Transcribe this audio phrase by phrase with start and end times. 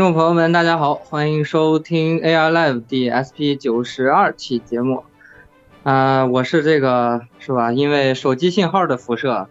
[0.00, 5.04] 众朋友们，大家好，欢迎收听 AR Live 第 SP 九十二期节目。
[5.82, 7.70] 啊、我是这个是吧？
[7.70, 9.48] 因为手机信号的辐射，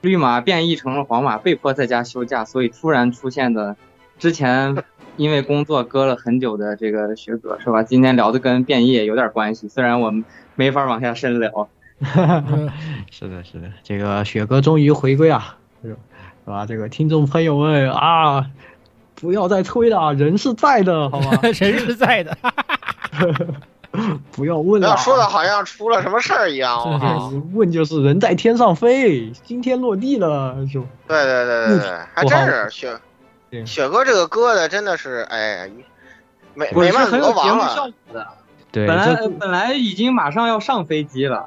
[0.00, 3.74] 绿码变异成了黄码，被迫在家休假，所以突然出现的。
[4.20, 4.84] 之前
[5.16, 7.82] 因为工作搁了很久的这个学哥是吧？
[7.82, 11.68] 今天聊的跟变异有点关系，虽然我们没法往下深聊。
[13.10, 15.96] 是的，是的，这个雪哥终于回归啊，是
[16.44, 16.66] 吧？
[16.66, 18.46] 这个听众朋友们啊，
[19.20, 21.38] 不要再催了，人是在的， 好吗？
[21.42, 22.36] 人是在的，
[24.32, 27.42] 不要问了，要说的好像出了什么事儿一样。
[27.54, 30.80] 问就是人在天上飞，今天落地了，就？
[31.06, 32.98] 对对对对对，还真是雪
[33.64, 35.70] 雪哥这个歌的真的是，哎，
[36.54, 37.74] 美不是是美漫很有节目歌王了。
[37.74, 38.26] 效果的。
[38.70, 41.46] 对，本来本来已经马上要上飞机了，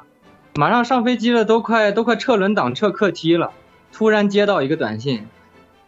[0.55, 3.51] 马上上飞机了，都快都快撤轮挡撤客梯了，
[3.93, 5.27] 突然接到一个短信，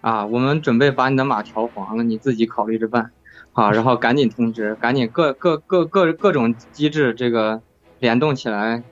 [0.03, 3.11] 啊，我们准备把你的马调黄了，你自己考虑着办，
[3.53, 7.61] 啊，然后赶紧通知，赶紧各各各各各种机制这个
[7.99, 8.83] 联动起来，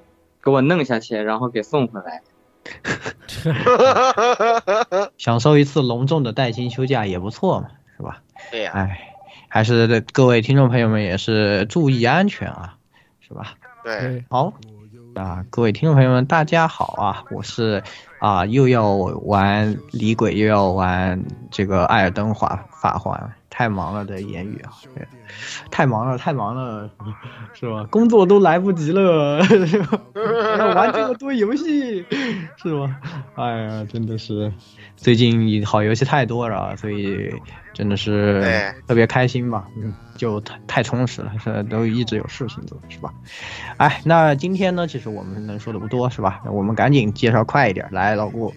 [0.42, 2.22] 给我弄下去，然后给送回来。
[5.18, 7.68] 享受一次隆重的带薪休假也不错嘛，
[7.98, 8.22] 是吧？
[8.50, 9.14] 对呀，哎，
[9.50, 12.78] 还是各位听众朋友们也是注意安全啊，
[13.20, 13.56] 是吧？
[13.84, 14.54] 对，好
[15.16, 17.84] 啊，各位听众朋友们，大家好啊，我是
[18.20, 24.74] 啊，又要玩李鬼，又要玩这个艾尔登法法环，太忙了的言语啊，
[25.70, 26.90] 太忙了，太忙了，
[27.54, 27.86] 是吧？
[27.92, 30.02] 工作都来不及了，是吧
[30.58, 32.04] 要玩这么多游戏，
[32.58, 33.00] 是吧？
[33.36, 34.52] 哎呀，真的是
[34.96, 37.32] 最近好游戏太多了，所以
[37.72, 43.14] 真的是特别开心吧，嗯，就太太充实了，是都一直有事情做，是吧？
[43.78, 46.42] 哎，那今天呢，其实我们能说的不多，是吧？
[46.48, 48.52] 我们赶紧介绍快一点，来，老顾，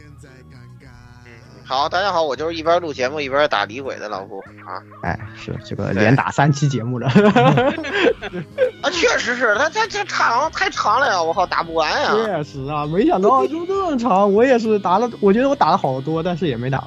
[1.74, 7.08] 好，大家好，我就是一边录节目一边打李鬼的老顾啊哎，是这个连打三期节目了，
[8.80, 12.12] 啊，确实是他他这长太长了呀，我靠，打不完呀。
[12.12, 16.84] 确实啊，没想到就这么长，我也是打了，我觉得我打了好多，但是也没打，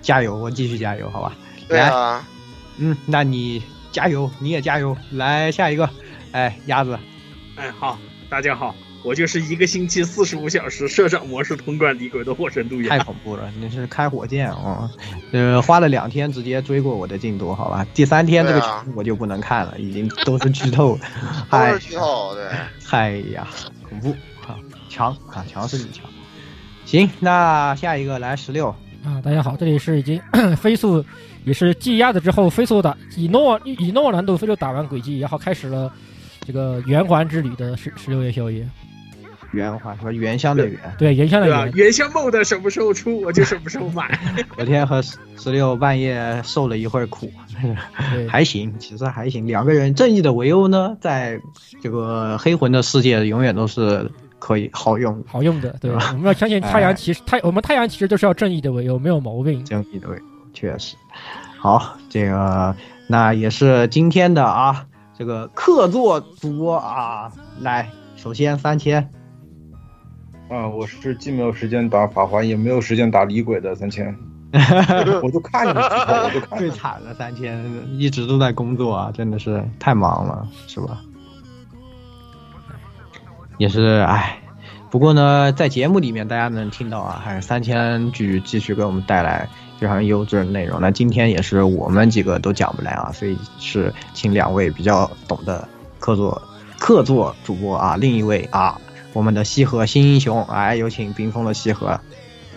[0.00, 1.32] 加油，我继续加油，好吧？
[1.68, 2.24] 对啊，
[2.76, 5.90] 嗯，那你加油，你也加油，来下一个，
[6.30, 6.96] 哎，鸭子，
[7.56, 7.98] 哎，好，
[8.30, 8.72] 大家好，
[9.04, 12.98] 我就是一个星期四十五小时社长模式通关李鬼的火神杜太。
[13.00, 14.88] 恐怖了，你是开火箭哦，
[15.32, 17.84] 呃，花了两天直接追过我的进度，好吧？
[17.94, 20.96] 第三天这个群我就不能看了，已经都是剧透，
[21.50, 22.44] 都哎是剧透，对。
[22.90, 23.48] 哎呀，
[23.88, 24.10] 恐怖
[24.46, 24.54] 啊，
[24.88, 26.04] 强啊，强是你强。
[26.84, 28.68] 行，那下一个来十六，
[29.04, 30.20] 啊，大家好，这里是已经
[30.56, 31.04] 飞速，
[31.44, 35.92] 也是继鸭子之后飞速打以诺以诺难度飞速打完轨迹，然后开始了
[36.46, 38.64] 这个圆环之旅的十十六夜宵夜。
[39.52, 41.46] 原话说原香的原，对，原香的？
[41.46, 44.18] 原，原香 mode 什么时候出， 我就什么时候买。
[44.56, 47.30] 昨天和十十六半夜受了一会儿苦，
[48.28, 49.46] 还行，其实还行。
[49.46, 51.40] 两个人正义的围殴呢，在
[51.82, 55.76] 这个黑魂的世界永远都是可以好用的，好用的。
[55.80, 59.64] 对，吧我们要相信太哎阳骑士，太我们太阳骑士就是要正义的围殴，没有毛病。
[59.64, 60.22] 正义的围殴
[60.54, 60.96] 确实
[61.58, 61.96] 好。
[62.08, 62.74] 这个
[63.06, 64.86] 那也是今天的啊
[65.18, 69.08] 这个客座主播啊，来，首先三千，
[70.52, 74.14] 啊，我是既没有时间打法环，也没有时间打李鬼的三千，
[75.22, 77.64] 我就看你我就看最惨了三千，
[77.98, 81.00] 一直都在工作啊，真的是太忙了，是吧？
[83.56, 84.42] 也是唉，
[84.90, 90.78] 不过呢，在节目里面大家能听到啊，还是三千继继续给我们带来非常优质的内容。
[90.82, 95.66] 那今天也是我们几个都讲不来啊，所以是请两位比较懂的
[95.98, 96.42] 客座
[96.78, 98.78] 客座主播啊，另一位啊，
[99.12, 102.00] 我们的西河新英雄，哎，有请冰封的西河。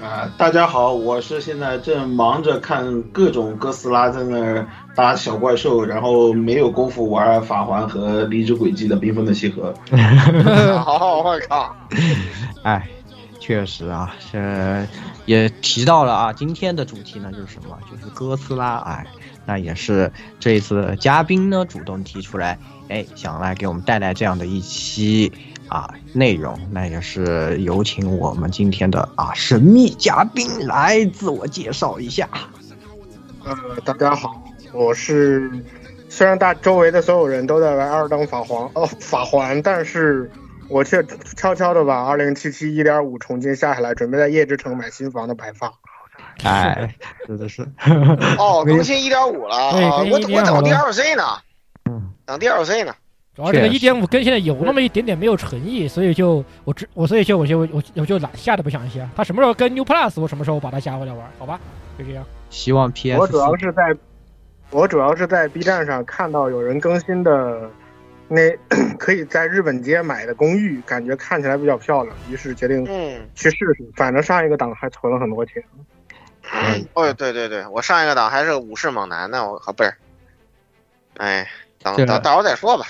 [0.01, 9.73] 啊，大家好，我是现在正忙着看各种哥斯拉在那儿打小怪兽，然后没有功夫玩法环和离职轨迹的冰封的西河。
[10.83, 11.75] 好，我靠！
[12.63, 12.87] 哎，
[13.39, 14.87] 确实啊，是
[15.25, 17.77] 也提到了啊，今天的主题呢就是什么？
[17.89, 18.75] 就是哥斯拉。
[18.79, 19.07] 哎，
[19.45, 22.59] 那也是这一次嘉宾呢主动提出来，
[22.89, 25.31] 哎，想来给我们带来这样的一期
[25.67, 26.59] 啊内容。
[26.71, 32.29] 那也是有请我们今天的啊神秘嘉宾来自我介绍一下。
[33.43, 35.51] 呃，大家好，我是
[36.09, 40.31] 虽然大周围的所有人都在玩二等法皇哦法环，但是
[40.67, 41.03] 我却
[41.35, 45.71] 悄悄的把二零七七一点五重新下下来，准备在夜之城买新房的白发。
[46.43, 46.95] 哎，
[47.27, 47.61] 真的是
[48.39, 49.97] 哦，更新一点五了啊！
[49.97, 51.23] 我我等1.5了 DLC 呢，
[51.85, 52.95] 嗯，等 DLC 呢。
[53.35, 59.09] 主要这个一点五更新的有那么一点点没有诚意，所以就我只我所以就我就我我就懒下的不想下。
[59.15, 61.27] 他什么时候跟 New Plus，我什么时候把它加回来玩？
[61.37, 61.59] 好吧，
[61.99, 62.25] 就这样。
[62.49, 63.93] 希望 PS 我主要是在，
[64.71, 67.69] 我主要是在 B 站上看到有人更新的
[68.29, 68.49] 那
[68.97, 73.85] 可以在日本街买的公寓，感觉看起来比较漂亮，于是决定嗯，去试试。
[73.97, 75.61] 反正上一个档还存了很多钱。
[76.93, 79.93] 哦，对对对，我上一个档还是个武士猛男呢，我靠，不是，
[81.17, 81.45] 哎，
[81.83, 82.85] 等这等到时候再说吧，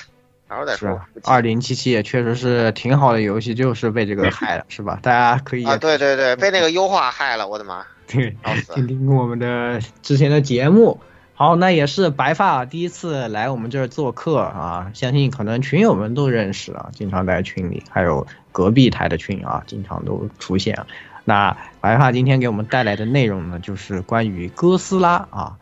[0.47, 1.07] 到时候再是说吧。
[1.23, 4.99] 二零七七也确实是挺好的游戏，就是被这个害了，是吧？
[5.01, 7.85] 大家可以啊，对对对，被那个优化害了，我的妈！
[8.07, 8.35] 对
[8.73, 10.99] 听听我们的之前的节目。
[11.37, 20.77] 好，那也是白发第一次来我们这儿做客啊，相信可能群友们都认识啊，经常在群里，还有隔壁台的群啊，经常都出现。
[21.25, 25.57] 那白发今天给我们带来的内容呢，就是关于哥斯拉啊，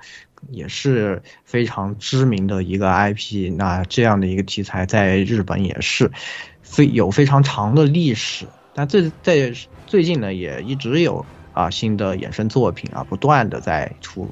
[0.49, 3.53] 也是非常知名的一个 IP。
[3.55, 6.11] 那这样的一个题材在日本也是
[6.61, 9.53] 非有非常长的历史，但最在
[9.85, 14.29] 最近呢也一直有啊新的衍生作品啊不断的在出。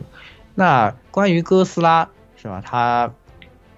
[0.55, 2.61] 那关于哥斯拉是吧？
[2.65, 3.11] 它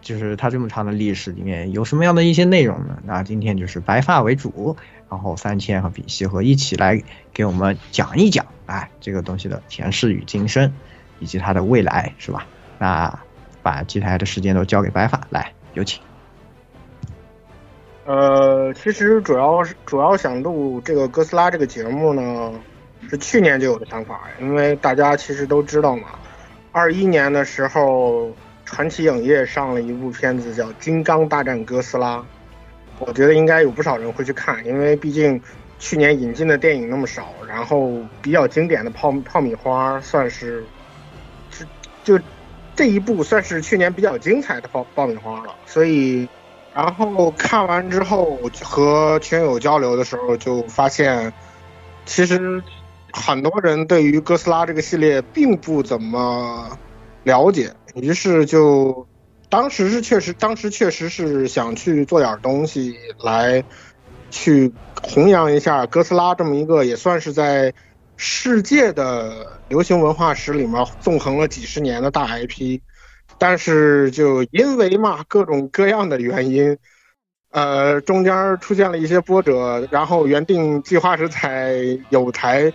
[0.01, 2.97] 就是它这么长的历史里面有什么样的一些内容呢？
[3.06, 4.75] 那今天就是白发为主，
[5.09, 7.01] 然后三千和比西和一起来
[7.33, 10.74] 给我们讲一讲，哎，这个东西的前世与今生，
[11.19, 12.45] 以及它的未来，是吧？
[12.80, 13.19] 那
[13.62, 16.01] 把机台的时间都交给白发，来有请。
[18.06, 22.51] 呃，其实主要是主要想录这个哥斯拉这个节目呢，
[23.10, 26.10] 是去年就有的想法，因为大家其实都知道嘛，
[26.74, 28.30] 二一年的时候，
[28.66, 32.18] 传奇影业上了一部片子叫《金刚大战哥斯拉》，
[33.00, 35.42] 我觉得应该有不少人会去看，因为毕竟
[35.80, 40.62] 去年引进的电影那么少，然后比较经典的泡泡米花算，是
[42.04, 42.20] 就
[42.76, 46.28] 这一部算是去年比较精彩的爆爆米花了，所以。
[46.76, 51.31] 然后看完之后和群友交流的时候，就发现，
[52.04, 52.64] 其实
[53.12, 56.76] 很多人对于哥斯拉这个系列并不怎么
[57.22, 59.07] 了解，于是就
[59.50, 63.64] 当时是确实，当时确实是想去做点东西来
[64.31, 67.72] 去弘扬一下哥斯拉这么一个也算是在
[68.16, 72.80] 世界的流行文化史里面纵横了几十年的大 IP。
[73.40, 76.78] 但是就因为嘛各种各样的原因，
[77.50, 82.72] 呃，中间出现了一些波折，然后原定计划是在有台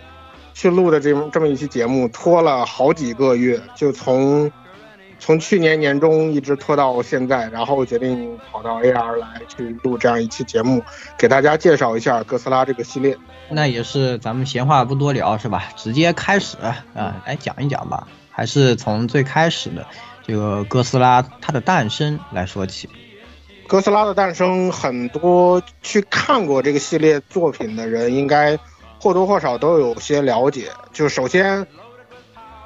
[0.53, 4.51] 去录的这么这么一期节目，拖了好几个月，就从
[5.19, 10.81] 从去年年中一直拖到现在，然后决定跑到 AR 来去录这样一期节目，
[11.17, 13.17] 给大家介绍一下哥斯拉这个系列。
[13.49, 15.65] 那也是咱们闲话不多聊是吧？
[15.75, 19.85] 直接开始啊，来讲一讲吧，还是从最开始的。
[20.25, 22.87] 这个哥斯拉它的诞生来说起，
[23.67, 28.55] 哥斯拉的诞生，很多去看过这个系列作品的人，应该
[29.01, 30.69] 或多或少都有些了解。
[30.93, 31.65] 就首先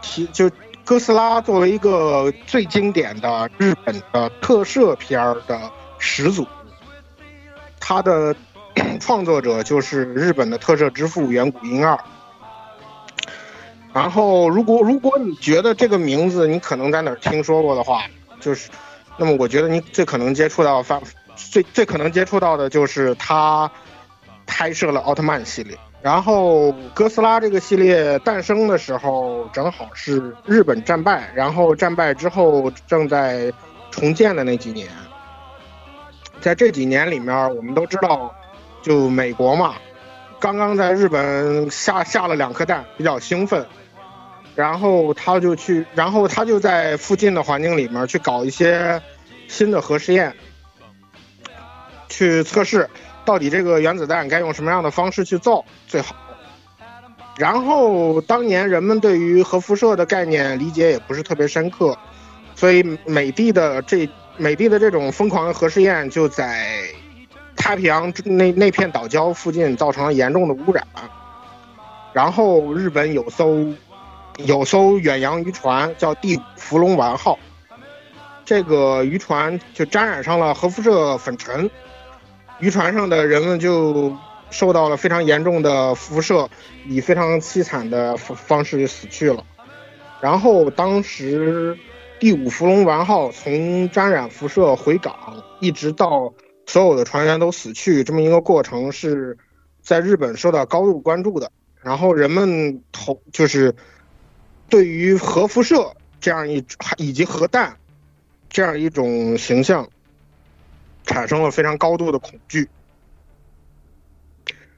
[0.02, 0.52] 提，就
[0.86, 6.46] 哥斯拉作为一个最经典的日本的特摄片儿的始祖，
[7.80, 8.36] 它的
[9.00, 11.98] 创作者就是日本的特摄之父远古英二。
[13.94, 18.04] 然后，如果如果你觉得这个名字你可能在哪儿听说过的话，
[18.42, 18.70] 就是
[19.18, 21.00] 那么我觉得你最可能接触到发
[21.36, 23.72] 最最可能接触到的就是他
[24.46, 25.78] 拍摄了奥特曼系列。
[26.04, 33.50] 然后哥斯拉这个系列诞生的时候，正好是日本战败，然后战败之后正在
[33.90, 34.90] 重建的那几年。
[36.42, 38.36] 在这几年里面，我们都知道，
[38.82, 39.76] 就美国嘛，
[40.42, 43.66] 刚刚在日本下下了两颗蛋，比较兴奋，
[44.56, 49.02] 然后他就去，然后他就在附近的环境里面去搞一些
[49.48, 50.36] 新的核试验，
[52.10, 52.90] 去测试。
[53.26, 56.16] 到底这个原子弹该用什么样的方式去造最好？
[57.38, 61.98] 然后当年人们对于核辐射的概念理解也不是特别深刻，
[62.54, 66.84] 所以美帝的这美帝的这种疯狂的核试验就在
[67.56, 70.86] 太平洋那那片岛礁附近造成了严重的污染。
[72.14, 73.66] 然后日本有艘
[74.38, 77.40] 有艘远洋渔船叫第五福龙丸号，
[78.46, 81.72] 这个渔船就沾染上了核辐射粉尘。
[82.64, 84.16] 渔船上的人们就
[84.50, 86.50] 受到了非常严重的辐射，
[86.88, 89.44] 以非常凄惨的方式就死去了。
[90.22, 91.78] 然后当时
[92.22, 96.34] 第五福龙丸号从沾染辐射回港，一直到
[96.66, 99.38] 所有的船员都死去，这么一个过程是
[99.82, 101.52] 在日本受到高度关注的。
[101.82, 103.76] 然后人们投就是
[104.70, 106.66] 对于核辐射这样一
[106.96, 107.76] 以及核弹
[108.50, 109.90] 这样一种形象。
[111.04, 112.70] 产生了非常高度的恐惧，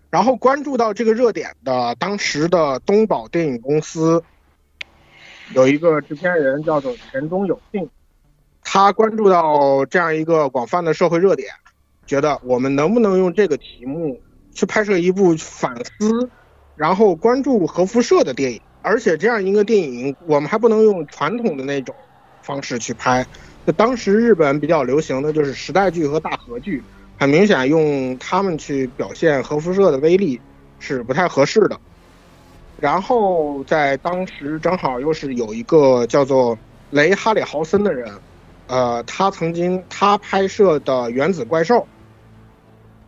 [0.10, 4.24] 然后关注到这个热点的当时的东宝电影公司
[5.54, 7.90] 有一个制片人叫做田中有幸，
[8.64, 11.54] 他关注到这样一个广泛的社会热点，
[12.08, 14.20] 觉得我们能不能用这个题目
[14.52, 16.30] 去拍摄一部反思，
[16.76, 21.94] 然后关注核辐射的电影，而且这样一个电影我们还不能用传统的那种
[22.42, 23.26] 方式去拍。
[23.66, 26.84] 就当时日本比较流行的就是时代剧和大合剧，
[27.18, 30.40] 很明显用他们去表现核辐射的威力
[30.80, 31.80] 是不太合适的。
[32.80, 36.58] 然后在当时正好又是有一个叫做
[36.92, 38.14] 雷哈里豪森的人，
[38.68, 41.88] 呃，他曾经他拍摄的《原子怪兽》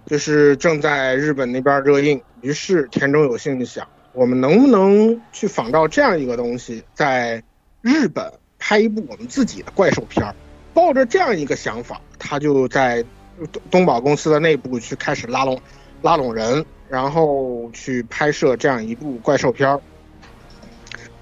[0.09, 7.43] 就是正在日本那边热映，于是田中有幸就想，我们能不能去仿照这样一个东西，在
[7.81, 10.33] 日本拍一部我们自己的怪兽片儿？
[10.77, 13.03] 抱着这样一个想法，他就在
[13.51, 15.59] 东东宝公司的内部去开始拉拢
[16.03, 19.81] 拉拢人，然后去拍摄这样一部怪兽片儿。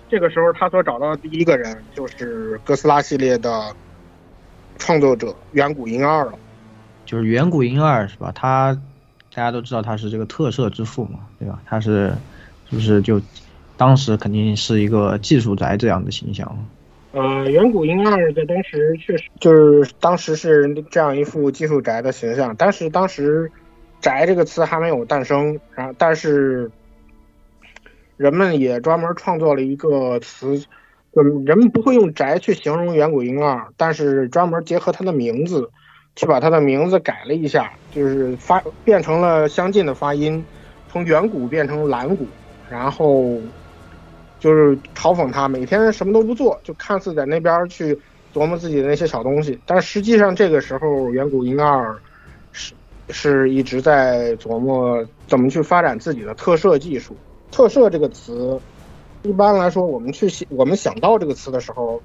[0.10, 3.74] 这个时候，他所找到的第一个人就是哥斯拉系列的
[4.78, 6.34] 创作者远古婴二了。
[7.06, 8.34] 就是远古婴二是吧？
[8.36, 8.74] 他
[9.34, 11.62] 大家都知道他是这个特摄之父嘛，对吧？
[11.66, 12.14] 他是
[12.70, 13.22] 就是就
[13.78, 16.68] 当时肯定是一个技术宅这样的形象。
[17.16, 23.50] 呃，远古婴二在当时确实就是当时是这样一副技术宅的形象，但是当时
[24.02, 26.70] “宅”这个词还没有诞生，然后但是
[28.18, 35.70] 人们也专门创作了一个词，就，人们不会用“宅”去形容远古婴二，但是专门结合他的名字，
[36.18, 40.44] 去把他的名字改了一下，就是发变成了相近的发音，
[40.90, 42.28] 从远古变成蓝古，
[42.70, 43.40] 然后。
[44.46, 48.00] 就是嘲讽他每天什么都不做，就看似在那边去
[48.32, 51.98] 琢磨自己的那些小东西，但实际上这个时候远古婴二
[52.52, 52.76] 是
[53.10, 57.18] 是一直在琢磨怎么去发展自己的特摄技术。
[57.50, 58.60] 特摄这个词，
[59.24, 62.00] 一般来说我们去想我们想到这个词的时候，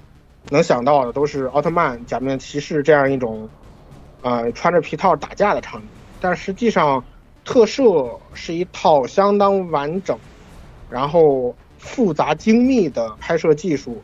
[0.49, 3.47] 能想到的都是奥特曼、假面骑士这样一种，
[4.23, 5.87] 呃，穿着皮套打架的场景。
[6.19, 7.05] 但实际上，
[7.45, 10.17] 特摄是一套相当完整，
[10.89, 11.53] 然后。
[11.81, 14.01] 复杂精密的拍摄技术，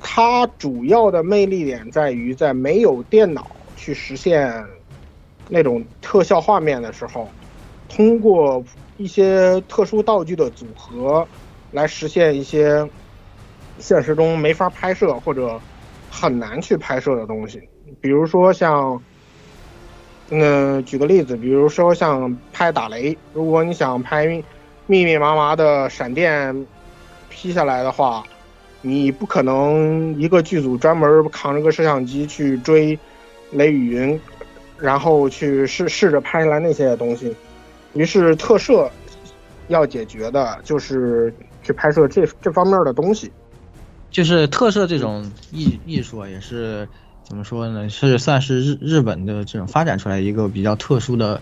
[0.00, 4.62] 它主要的魅力点在于，在没有电脑去实现
[5.48, 7.28] 那种特效画面的时候，
[7.88, 8.62] 通过
[8.98, 11.26] 一些特殊道具的组合
[11.72, 12.88] 来实现一些
[13.78, 15.58] 现实中没法拍摄或者
[16.10, 17.60] 很难去拍摄的东西。
[18.02, 19.02] 比如说像，
[20.28, 24.40] 嗯，举个例子，比如说像拍打雷，如果你想拍。
[24.90, 26.66] 密密麻麻的闪电
[27.28, 28.24] 劈下来的话，
[28.82, 32.98] 你不可能一个剧组专门扛着个摄像机去追
[33.52, 34.20] 雷雨云，
[34.80, 37.32] 然后去试试着拍下来那些东西。
[37.94, 38.90] 于是特摄
[39.68, 41.32] 要解决的就是
[41.62, 43.30] 去拍摄这这方面的东西。
[44.10, 46.88] 就是特摄这种艺艺术啊，也是
[47.22, 47.88] 怎么说呢？
[47.88, 51.40] 是算是日日本的这种发展出来一个比较特殊的。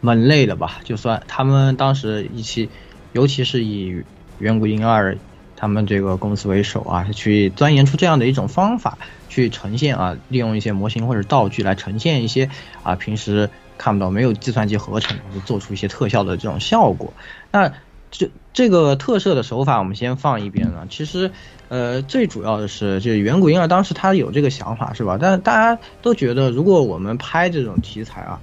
[0.00, 2.68] 门类的吧，就算他们当时一起，
[3.12, 4.02] 尤其是以
[4.38, 5.18] 远古婴二，
[5.56, 12.48] 他们这个公司为首啊，去钻研出这样的一种方法，去呈现啊，利用一些模型或者道具来呈现一些
[12.82, 17.12] 啊平时看不到没有计算机合成，就做出一些特效的这种效果。
[17.52, 17.72] 那
[18.10, 20.86] 这这个特摄的手法，我们先放一边了。
[20.90, 21.30] 其实，
[21.68, 25.16] 呃，最主要的是，就是远古婴儿当时他有这个想法，是吧？
[25.20, 28.40] 但大家都觉得，如果我们拍这种题材啊，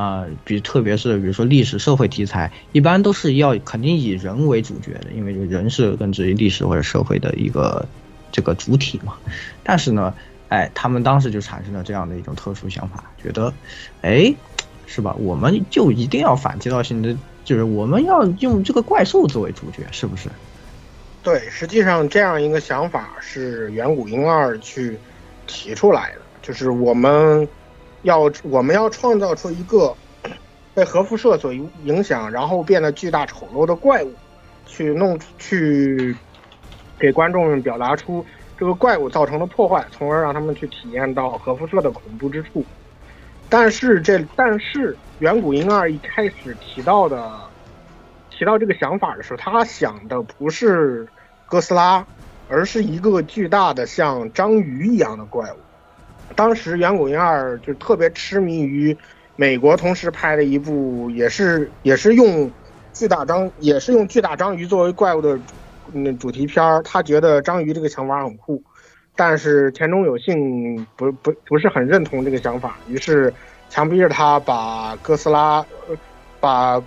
[0.00, 7.86] 啊，比特别是比如说历史社会题材，一般都是要肯定以人为主角的，因为人是根植于历史或者社会的一个
[8.32, 9.12] 这个主体嘛。
[9.62, 10.14] 但是呢，
[10.48, 13.52] 哎，他们当时就产生了这样的一种特殊想法，觉得，
[14.00, 14.34] 哎，
[14.86, 15.14] 是吧？
[15.18, 17.14] 我们就一定要反其道行之。
[17.44, 20.30] 就是我们要用这个怪兽作为主角，是不是？
[21.22, 24.96] 对，实际上这样一个想法是远古婴二去
[25.46, 27.46] 提出来的，就是我们
[28.02, 29.94] 要我们要创造出一个
[30.74, 34.12] 被核辐射所影影响，然后变得巨大丑陋的怪物，
[34.66, 36.16] 去弄去
[36.98, 38.24] 给观众们表达出
[38.58, 42.64] 这个怪物造成的破坏，从而让他们去体验到核辐射的恐怖之处。
[43.48, 44.96] 但是这但是。
[45.20, 47.30] 远古婴儿一开始提到的，
[48.30, 51.06] 提到这个想法的时候，他想的不是
[51.44, 52.02] 哥斯拉，
[52.48, 55.56] 而是一个巨大的像章鱼一样的怪物。
[56.34, 58.96] 当时远古婴儿就特别痴迷于
[59.36, 62.50] 美国同时拍的一部，也是也是用
[62.92, 65.38] 巨大章也是用巨大章鱼作为怪物的
[65.92, 66.82] 那主题片儿。
[66.82, 68.62] 他觉得章鱼这个想法很酷，
[69.16, 73.32] 但是田中有幸不不不是很认同这个想法，于是。
[73.72, 75.64] 强逼着他把哥斯拉，
[76.40, 76.82] 把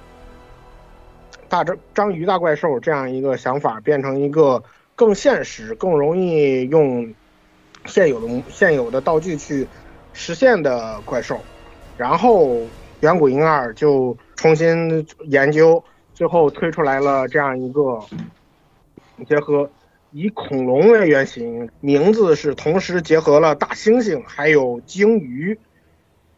[1.48, 4.62] 大章章鱼大怪兽这样一个想法变成一个
[4.94, 7.14] 更现实、更容易用
[7.86, 9.68] 现有的现有的道具去
[10.14, 11.40] 实现的怪兽。
[11.98, 12.60] 然后
[13.02, 18.00] 远古婴二就重新研究，最后推出来了这样一个
[19.28, 19.70] 结合
[20.12, 25.58] 以恐龙为原型，名字是同时结合了大猩猩还有鲸鱼。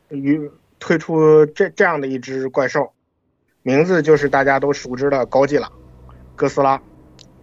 [0.09, 2.91] 于推出这这样的一只怪兽，
[3.63, 5.67] 名字就是大家都熟知的高吉拉，
[6.35, 6.79] 哥斯拉。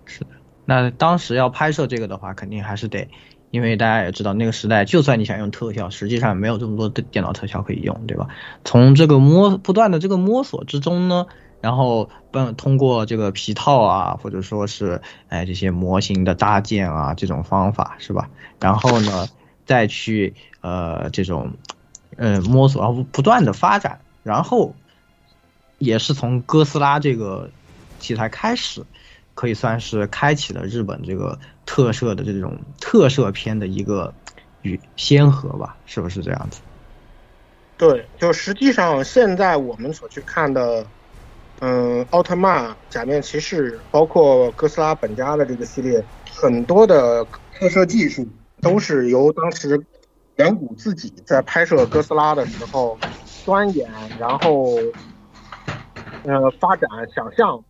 [0.05, 0.29] 是的，
[0.64, 3.11] 那当时要拍摄这个的话，肯定还是得，
[3.53, 8.27] 因为大家也知道那个时代，就算你想用特效，实际上没有这么多的电脑特效可以用，对吧？
[8.65, 11.27] 从这个摸不断的这个摸索之中呢，
[11.61, 18.29] 然后不通过这个皮套啊，或者说是哎这些模型的搭建啊这种方法是吧？
[18.59, 19.29] 然后呢，
[19.65, 21.53] 再去呃这种。
[22.15, 24.75] 呃，摸索，然后不断的发展，然后
[25.79, 27.51] 也是从哥斯拉这个
[28.01, 28.85] 题材开始，
[29.35, 34.12] 可以算是开启了日本这个特摄的这种特摄片的一个
[34.62, 36.61] 与先河吧，是不是这样子？
[37.77, 40.87] 对，就实际上现在我们所去看的，
[41.61, 47.27] 嗯，奥特曼、假面骑士，包括哥斯拉本家的这个系列，很多的
[47.59, 48.27] 特摄技术
[48.61, 49.83] 都是由当时。
[50.37, 52.99] 远古自己在拍摄哥斯拉的时候
[53.45, 53.87] 钻研，
[54.18, 54.79] 然后
[56.25, 57.62] 呃发展想象，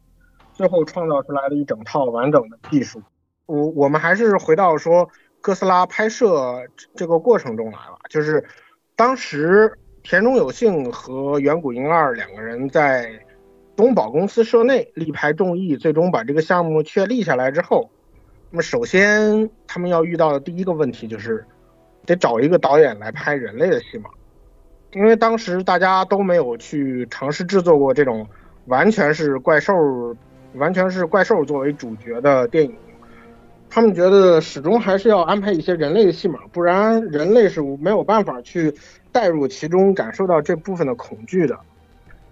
[0.54, 3.02] 最后创造出来的一整套完整的技术。
[3.46, 5.08] 我我们还是回到说
[5.40, 6.62] 哥斯拉拍摄
[6.94, 8.44] 这个过程中来了，就是
[8.96, 13.10] 当时田中有幸和远古英二两个人在
[13.76, 17.90] 东宝公司社内力排众议，最终把这个项目确立下来之后，
[18.50, 21.44] 那么首先他们要遇到的第一个问题就是。
[22.04, 24.10] 得找一个导演来拍人类的戏码，
[24.90, 28.26] 因为当时大家都没有去尝试制作过这种
[28.66, 29.72] 完全是怪兽、
[30.54, 32.74] 完全是怪兽作为主角的电影。
[33.70, 38.74] 他们觉得始终还是要安排一些人类的戏码，不然人类是没有办法去
[39.10, 41.58] 带入其中，感受到这部分的恐惧的。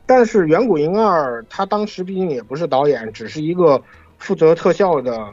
[0.06, 3.82] 但是远古婴二他当时毕竟也不是导演，只是一个
[4.18, 5.28] 负责特效的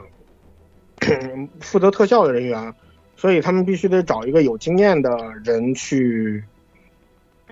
[1.60, 2.74] 负责特效的人员。
[3.16, 5.10] 所以他们必须得找一个有经验的
[5.44, 6.44] 人去，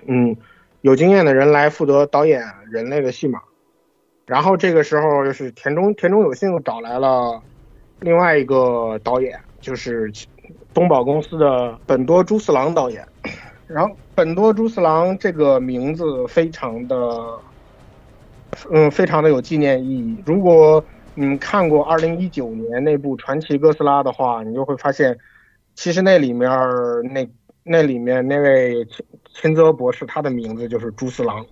[0.05, 0.33] 嗯，
[0.79, 3.41] 有经验的人来负责导演人类的戏码。
[4.27, 7.41] 然后这个时候就是田中田中有幸找来了
[8.01, 10.13] 另外一个导演，就是
[10.73, 13.03] 东宝公司的本多朱四郎导演。
[13.65, 16.95] 然后本多朱四郎这个名字非常的，
[18.71, 20.23] 嗯，非常的有纪念意义。
[20.25, 20.83] 如果
[21.15, 25.17] 你看过二零一九年那部传奇哥斯拉的话，你就会发现。
[25.79, 26.49] 其实那里面
[27.13, 27.29] 那
[27.61, 31.45] 那里面那位秦秦泽博士，他的名字就是朱四郎，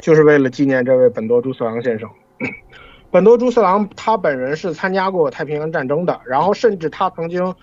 [0.00, 2.08] 就是为了纪念这位本多朱四郎先生。
[3.10, 7.54] 本多朱四郎他本人是参加过太平洋战争的，然后甚至他曾经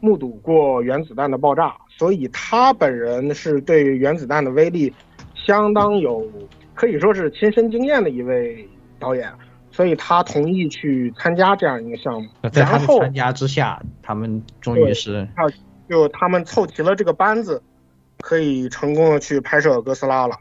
[0.00, 4.92] 目睹过原子弹的爆炸，所以他本人是对原子弹的威力
[5.34, 6.24] 相当有
[6.74, 8.68] 可以说是亲身经验的一位
[8.98, 9.32] 导演。
[9.70, 12.28] 所以他同意去参加这样一个项目。
[12.52, 15.42] 在他的参加之下，他们终于是他
[15.90, 17.60] 就他们凑齐了这个班子，
[18.20, 20.36] 可以成功的去拍摄哥斯拉了。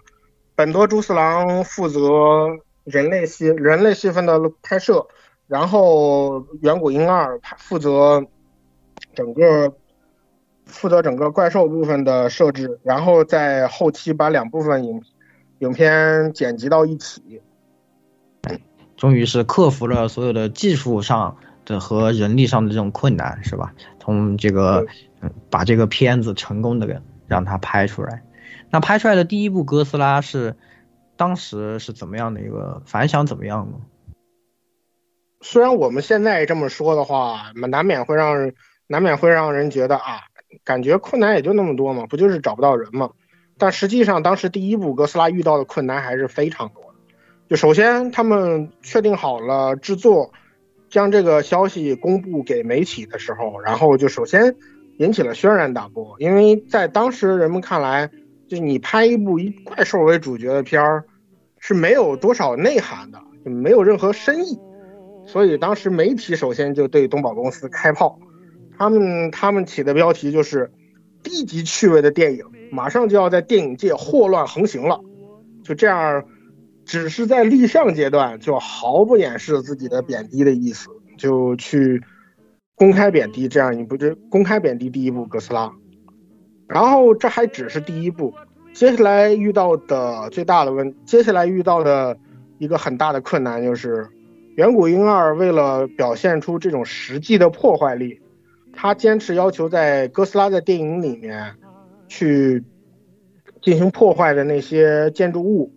[0.56, 2.00] 本多朱四郎负责
[2.84, 5.08] 人类戏人类戏份的拍摄，
[5.48, 8.26] 然后远古婴二负责
[9.16, 9.74] 整个
[10.66, 15.02] 负责整个怪兽部分的设置，然后在后期把两部分影
[15.60, 17.42] 影片剪辑到一起。
[18.96, 21.36] 终于是克服了所有的技术上
[21.66, 23.74] 的和人力上的这种困难，是吧？
[24.00, 24.86] 从这个
[25.22, 28.22] 嗯，把这个片子成功的让它拍出来。
[28.74, 30.56] 那拍出来的第一部哥斯拉是
[31.16, 33.24] 当时是怎么样的一个反响？
[33.28, 33.78] 怎么样呢？
[35.42, 38.52] 虽然我们现在这么说的话，难免会让
[38.88, 40.22] 难免会让人觉得啊，
[40.64, 43.12] 感觉困难也就那么多嘛，不就是找不到人嘛？
[43.60, 46.94] 但实际上，当时第一部哥斯拉遇到的困难还是非常多的。
[47.48, 50.34] 就首先，他们确定好了制作，
[50.90, 54.56] 将这个消息公布给媒体的时候，然后就首先
[54.98, 58.10] 引起了轩然大波，因为在当时人们看来，
[58.54, 61.06] 就你拍一部以怪兽为主角的片儿，
[61.58, 64.60] 是没有多少内涵的，就没有任何深意。
[65.26, 68.20] 所以当时媒体首先就对东宝公司开炮，
[68.78, 70.72] 他们他们起的标题就是
[71.24, 75.00] 低级趣味的电影，马上就要在电影界祸乱横行了。
[75.64, 76.26] 就这样，
[76.86, 82.04] 只是在立项阶段就毫不掩饰自己的贬低的意思，就去
[82.76, 85.74] 公开贬低这样一部就公开贬低第一部哥斯拉。
[86.74, 88.34] 然后这还只是第一步，
[88.74, 92.18] 接下来遇到的最大的问，接下来遇到的
[92.58, 94.10] 一个很大的困难就是。
[94.56, 98.22] 远古婴二为了表现出这种实际的破坏力，
[98.72, 101.56] 他坚持要求在哥斯拉的电影里面
[102.08, 102.64] 去
[103.64, 105.74] 进行破坏的那些建筑物，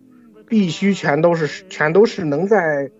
[0.47, 2.91] 必须全都是全都是能在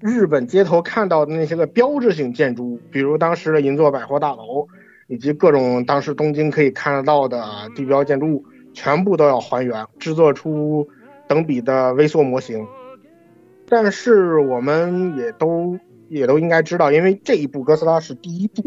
[0.00, 4.66] 日本街头看到的那些个标志性建筑物，比如当时的银座百货大楼，
[5.10, 7.44] 以及各种当时东京可以看得到的
[7.74, 10.86] 地标建筑物，全部都要还原，制作出
[11.26, 12.64] 等比的微缩模型。
[13.68, 15.76] 但是我们也都
[16.08, 18.62] 也都应该知道，因为这一部哥斯拉是第一部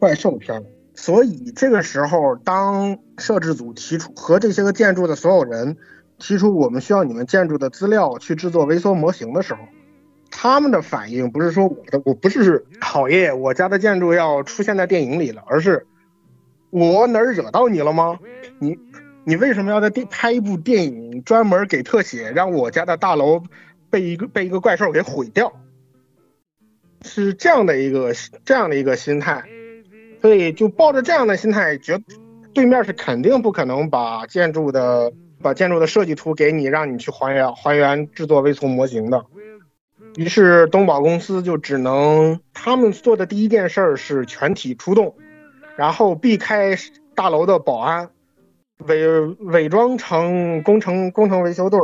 [0.00, 0.64] 怪兽片，
[0.96, 5.76] 所以这个时候当摄制组提出和这些个建筑的所有人
[6.18, 9.60] 提出我们需要你们建筑的资料去制作微缩模型的时候，
[10.38, 15.86] 他们的反应不是说我的我不是讨厌我家的建筑要出现在电影里了，而是
[16.68, 18.18] 我哪儿惹到你了吗？
[18.58, 18.78] 你
[19.24, 23.42] 你为什么要在电拍一部电影专门给特写，让我家的大楼？
[23.88, 25.54] 被一个被一个怪兽给毁掉，
[27.02, 28.12] 是这样的一个
[28.44, 29.42] 这样的一个心态，
[30.20, 31.98] 所以就抱着这样的心态，觉
[32.52, 39.24] 对面是肯定不可能把建筑的把建筑的设计图给你，让你去还原还原制作微缩模型的。
[40.16, 45.14] 于是东宝公司就只能他们做的第一件事儿是全体出动，
[45.76, 46.76] 然后避开
[47.14, 48.10] 大楼的保安，
[48.78, 51.78] 伪伪装成工程工程维修队。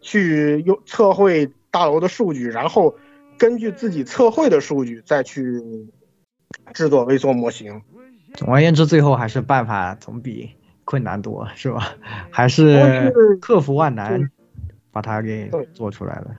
[0.00, 2.94] 去又测绘大楼的数据，然后
[3.36, 5.60] 根据自己测绘的数据再去
[6.72, 7.82] 制作微缩模型。
[8.34, 10.50] 总而言之，最后还是办法总比
[10.84, 11.96] 困难多，是吧？
[12.30, 14.30] 还是克服万难
[14.92, 16.36] 把它给做出来了。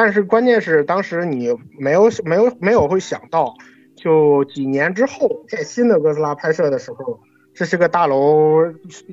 [0.00, 3.52] 但是关键是当时你没有没有没有会想到，
[3.96, 7.18] 就几年之后，在新的哥斯拉拍摄的时候，
[7.52, 8.62] 这是个大楼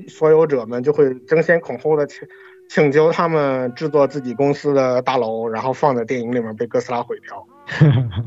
[0.07, 2.29] 所有者们就会争先恐后的去。
[2.69, 7.47] 请求他们制作自己公司的大楼，然后放在电影里面被哥斯拉毁掉，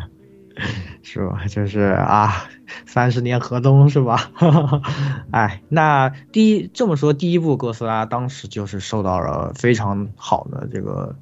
[1.02, 1.44] 是吧？
[1.48, 2.48] 就是啊，
[2.86, 4.32] 三十年河东是吧？
[5.30, 11.14] 哎，那第一这么说，第一部哥斯拉当时就是受到了非常好的这个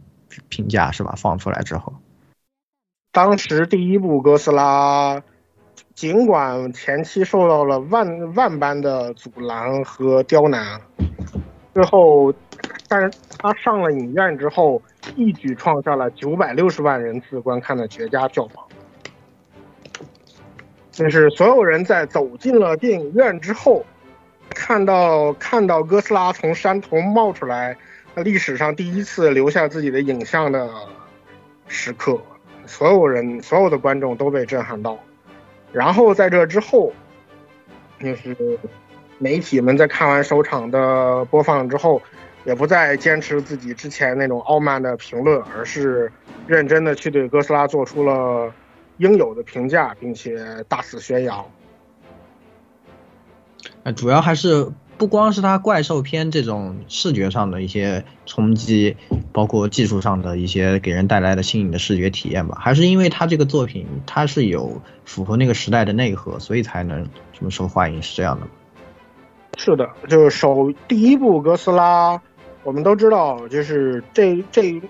[0.48, 1.14] 评价，是吧？
[1.16, 1.92] 放出来之后，
[3.12, 5.22] 当时第一部哥斯拉，
[5.94, 10.80] 尽管前期受到了万万般的阻拦和刁难，
[11.74, 12.34] 最后。
[12.88, 14.80] 但是他上了影院之后，
[15.16, 18.64] 一举创下了九百六十万人次观看的绝佳票房。
[20.92, 23.84] 就是所有人在走进了电影院之后，
[24.50, 27.76] 看到看到哥斯拉从山头冒出来，
[28.22, 30.70] 历史上第一次留下自己的影像的
[31.68, 32.20] 时刻，
[32.66, 34.98] 所有人所有的观众都被震撼到。
[35.72, 36.92] 然后在这之后，
[38.00, 38.58] 就是
[39.18, 42.00] 媒体们在看完首场的播放之后。
[42.44, 46.12] 也不再坚持自己之前那种傲慢的评论，而是
[46.46, 48.54] 认真的去对哥斯拉做出了
[48.98, 51.44] 应有的评价，并且大肆宣扬。
[53.96, 58.96] 主要还是不光是它怪兽片这种视觉上的一些冲击，
[59.32, 68.46] 包括技术上的一些给人带来的新颖的视觉体验吧，还是因为它这个作品它是有符合那个时代的内核，所以才能这么受欢迎，是这样的？
[69.58, 72.20] 是的，就是首第一部哥斯拉，
[72.62, 74.80] 我们都知道，就是这这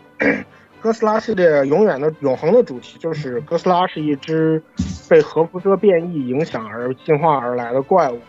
[0.80, 4.62] 哥斯拉系列永远的永恒的主题就是哥斯拉是一只
[5.08, 8.20] 被核辐射变异影响而进化而来的怪物。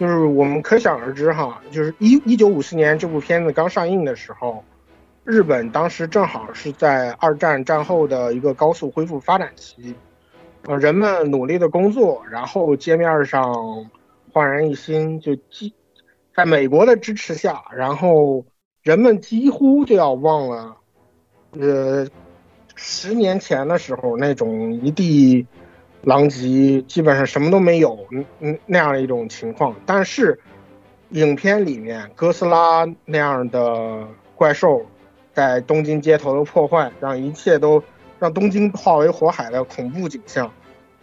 [0.00, 4.64] 就是我们可想而知哈，就是一一九五四年这部片子刚上映的时候，
[5.24, 9.94] 日本当时正好是在二战战后的一个高速恢复发展期，
[10.62, 13.90] 呃，人们努力的工作，然后街面上
[14.32, 15.74] 焕然一新，就几
[16.34, 18.46] 在美国的支持下，然后
[18.82, 20.76] 人们几乎就要忘了，
[21.50, 22.08] 呃，
[22.74, 25.46] 十年前的时候那种一地。
[26.02, 29.74] 狼藉，基本上什么都没有，嗯嗯那样的一种情况。
[29.84, 30.38] 但是，
[31.10, 34.86] 影片里面哥斯拉那样的怪兽，
[35.34, 37.82] 在东京街头的破坏，让一切都
[38.18, 40.50] 让东京化为火海的恐怖景象，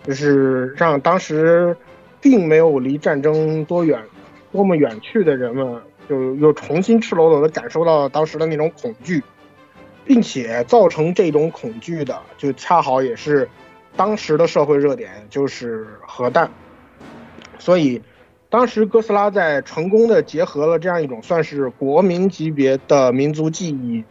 [0.04, 1.78] 就是让当时
[2.20, 4.02] 并没有离战争多远、
[4.52, 5.80] 多么远去的人们，
[6.10, 9.24] 就又重新赤裸裸的感受到当时的那种恐惧，
[10.06, 13.48] 并且造成这种恐惧的，就恰好也是。
[13.98, 16.50] 当时的社会热点就是核弹，
[17.58, 18.02] 所以
[18.48, 24.04] 当时哥斯拉在成功的结合了这样一种算是国民级别的民族记忆，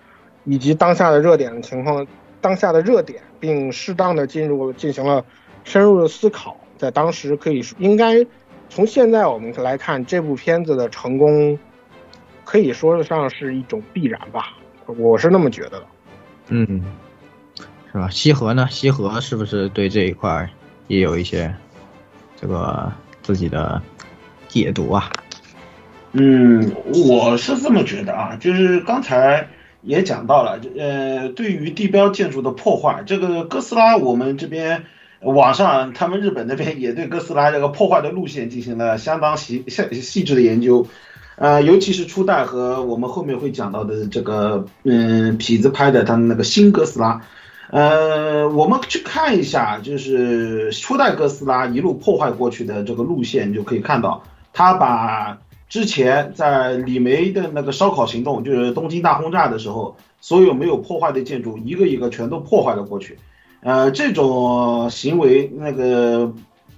[0.44, 2.04] 以及当下的热点的情况，
[2.40, 5.24] 当下的热点，并适当的进入进行了
[5.62, 8.26] 深入的思考，在当时可以说应该
[8.68, 11.56] 从现在我们来看这部片子的成功，
[12.44, 15.86] 可以说得上是一种必然吧，我是那么觉得的。
[16.48, 16.82] 嗯。
[17.96, 18.10] 是吧？
[18.10, 18.68] 西河呢？
[18.70, 20.50] 西河是不是对这一块
[20.86, 21.54] 也有一些
[22.38, 23.80] 这个自己的
[24.48, 25.10] 解读啊？
[26.12, 26.72] 嗯，
[27.08, 29.48] 我是这么觉得啊，就是刚才
[29.80, 34.84] 也讲到了，呃，对于地标建筑的破坏，这个哥斯拉，我们这边
[35.22, 40.86] 网上他们日本那边也对哥斯拉这个破坏的路线进行了相当细细细致的研究，
[41.36, 47.22] 呃，尤其是初代和我们后面会讲到的这个，嗯，痞子拍的他们那个新哥斯拉。
[47.70, 55.36] 呃，我们去看一下，就是初代哥斯拉一路破坏过去的这个路线，就可以看到，他把
[55.68, 63.18] 之前在李梅的那个烧烤行动，就是东京大轰炸的时候，所有没有破坏的建筑，一个一个全都破坏了过去。
[63.62, 66.32] 呃，这种行为，那个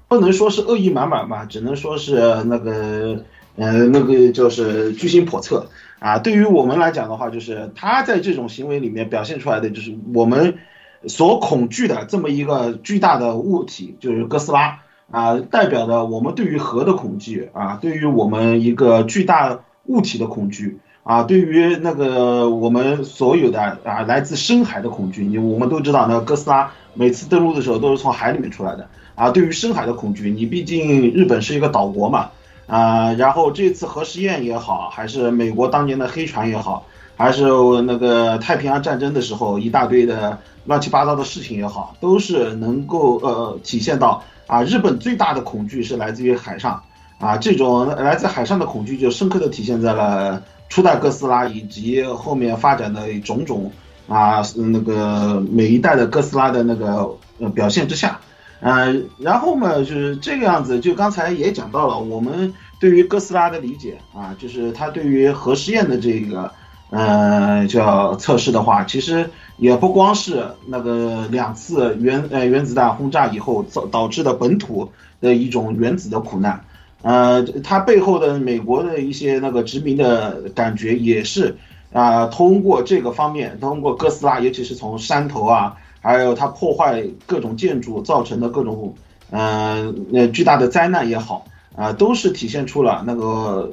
[0.09, 3.22] 不能说是恶意满满吧，只能说是那个，
[3.57, 6.18] 呃，那个就是居心叵测啊。
[6.18, 10.57] 对于我们来讲的话，就是他在这种行为里面表现出来的，就是我们。
[11.06, 14.80] 所恐惧的这么一个巨大的物体，就是哥斯拉
[15.11, 25.24] 啊，代表着我们对于核的恐惧啊，对于我们一个巨大物体的恐惧啊，对于那个我们所有的啊来自深海的恐惧。
[25.24, 29.30] 你我们都知道，那哥斯拉每次登陆的时候都是从海里面出来的啊。
[29.30, 32.30] 对于深海的恐惧，你毕竟日本是一个岛国嘛
[32.66, 36.84] 啊，然后这次核试验也好，还是美国当年的黑船也好，
[37.18, 37.42] 还是
[37.83, 40.38] 那个太平洋战争的时候一大堆的。
[40.64, 46.83] 乱七八糟的事情也好，都是能够呃体现到啊，日本最大的恐惧是来自于海上
[47.18, 53.72] 啊，这种来自海上的恐惧就深刻的体现在了初代哥斯拉以及后面发展的种种
[54.09, 57.16] 啊那个每一代的哥斯拉的那个
[57.54, 58.20] 表现之下，
[58.61, 66.52] 嗯，然后嘛就是这个样子，就刚才也讲到了，我们对于哥斯拉的理解啊，就是他对于核试验的这个。
[66.90, 76.64] 嗯，叫测试的话，其实也不光是那个两次原呃原子弹轰炸以后导导致的本土的一种原子的苦难，
[77.03, 81.55] 呃，它背后的美国的一些那个殖民的感觉也是
[81.92, 88.94] 啊，通过这个方面，通过哥斯拉，尤其是从山头啊，还有它破坏各种建筑造成的各种
[89.31, 91.44] 嗯呃巨大的灾难也好
[91.77, 93.70] 啊，都是体现出了那个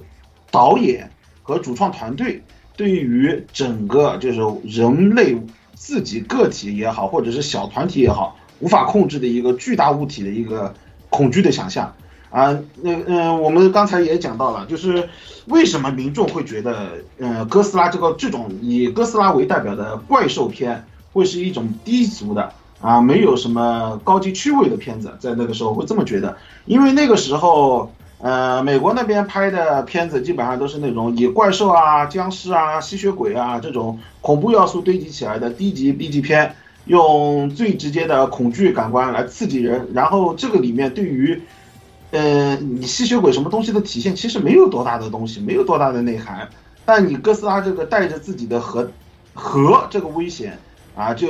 [0.51, 1.09] 导演
[1.43, 2.43] 和主创团队。
[2.75, 5.37] 对于整个就是人类
[5.73, 10.73] 自己个体也好，或者是小团体也好，无法控制的一个巨大物体的一个
[11.09, 11.93] 恐惧的想象
[12.29, 15.07] 啊，那嗯，我们刚才也讲到了，就是
[15.47, 26.35] 为什么民众会觉得，呃，哥斯拉这个这种以哥斯拉为代表的怪兽片会是一种低俗的啊，没有什么高级趣味的片子，在那个时候会这么觉得，
[26.65, 27.91] 因为那个时候。
[28.25, 39.89] 呃，美国那边拍的片子基本上都是那种以怪兽啊、僵尸啊、吸血鬼啊这种恐怖要素堆积起来的低级 B 级片，用最直接的恐惧感官来刺激人。
[39.93, 41.39] 然后这个里面对于，
[42.09, 46.49] 呃，你吸血鬼什么东西的体现其实没有多大的东西，没有多大的内涵。
[46.83, 48.89] 但你哥斯拉这个带着自己的核
[49.35, 50.57] 核这个危险
[50.95, 51.27] 啊，就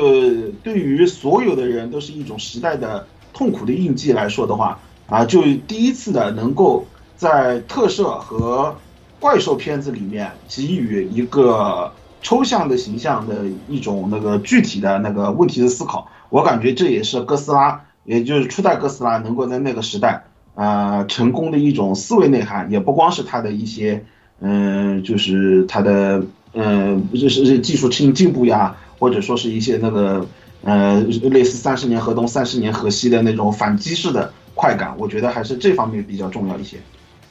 [0.64, 8.76] 对于所有的人都是一种时代的痛苦的印记来说的话啊，就第一次的能够在特摄和
[9.20, 11.92] 怪兽片子里面给予一个
[12.22, 16.08] 抽象的形象的一种那个具体的那个问题的思考。
[16.30, 24.04] 我感觉这也是哥斯拉，也就是初代哥斯拉能够在那个时代啊成功的一种思维内涵，也不光是它的一些。
[24.42, 26.22] 嗯，就是它的，
[26.54, 30.28] 嗯，就是技术进进步呀，或者说是一些那个，
[30.62, 36.78] 呃，类似三十年河东三十年河西的那种反击式的快感，我觉得还是这方面比较重要一些。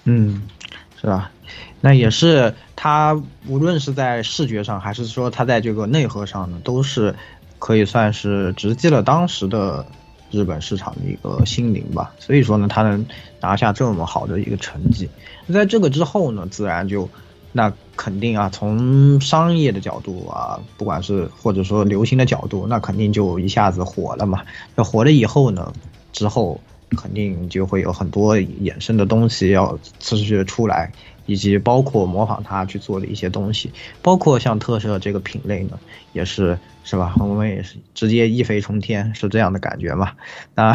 [0.05, 0.43] 嗯，
[1.01, 1.31] 是吧？
[1.81, 7.15] 那也是它，无论是在视觉上，还是说它在这个内核上呢，都是
[7.59, 9.85] 可以算是直击了当时的
[10.31, 12.13] 日本市场的一个心灵吧。
[12.19, 13.05] 所以说呢，它能
[13.41, 15.09] 拿下这么好的一个成绩。
[15.53, 17.09] 在这个之后呢，自然就，
[17.53, 24.43] 那肯定啊，从商业的角度啊，不管是或者说流行的角度，那肯定就一下子火了嘛。
[24.75, 25.73] 那火了以后呢，
[26.13, 26.61] 之后
[26.95, 30.93] 肯定就会有很多衍生的东西要持续的出来，
[31.27, 35.79] 以及包括模仿它去做的一些东西，包括像特摄这个品类呢，
[36.13, 37.15] 也是是吧？
[37.19, 40.13] 我们也是直接一飞冲天，是这样的感觉嘛？
[40.55, 40.75] 啊，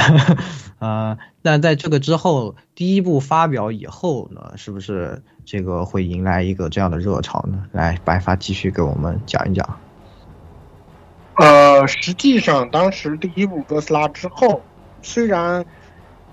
[0.79, 1.17] 啊。
[1.41, 7.63] 那在这个之后，第一部发表以后呢，是不是这个会迎来一个这样的热潮呢？
[7.71, 9.79] 来，白发继续给我们讲一讲。
[11.35, 14.61] 呃，实际上当时第一部哥斯拉之后，
[15.01, 15.65] 虽然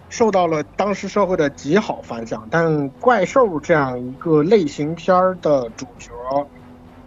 [0.09, 6.11] 受到了当时社会的极好反响，但怪兽这样一个类型片儿的主角，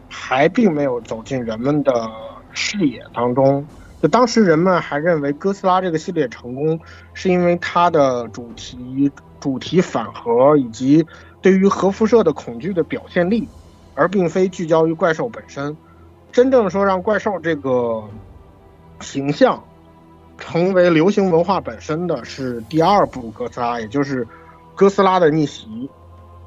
[0.10, 2.12] 还并没有走进人们的
[2.52, 3.66] 视野当中。
[4.02, 6.80] 就当时人们还认为哥斯拉这个系列成功，
[7.14, 11.06] 是因为它的主题主题反核以及
[11.42, 13.48] 对于核辐射的恐惧的表现力，
[13.96, 15.76] 而并非聚焦于怪兽本身。
[16.32, 18.04] 真正说让怪兽这个
[19.02, 19.64] 形象
[20.40, 24.28] 成为流行文化本身的是第二部哥斯拉，也就是
[24.76, 25.90] 哥斯拉的逆袭。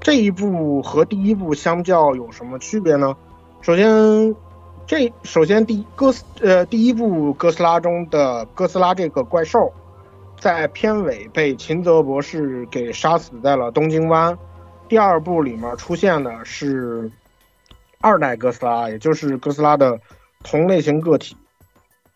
[0.00, 3.16] 这一部和第一部相较有什么区别呢？
[3.60, 4.34] 首先。
[4.84, 9.72] 这首先，第哥斯呃第一部哥斯拉中的哥斯拉这个怪兽，
[10.40, 14.36] 在片尾被秦泽博士给杀死在了东京湾。
[14.88, 17.08] 第二部里面出现的是
[18.00, 20.00] 二代哥斯拉，也就是哥斯拉的
[20.42, 21.36] 同类型个体。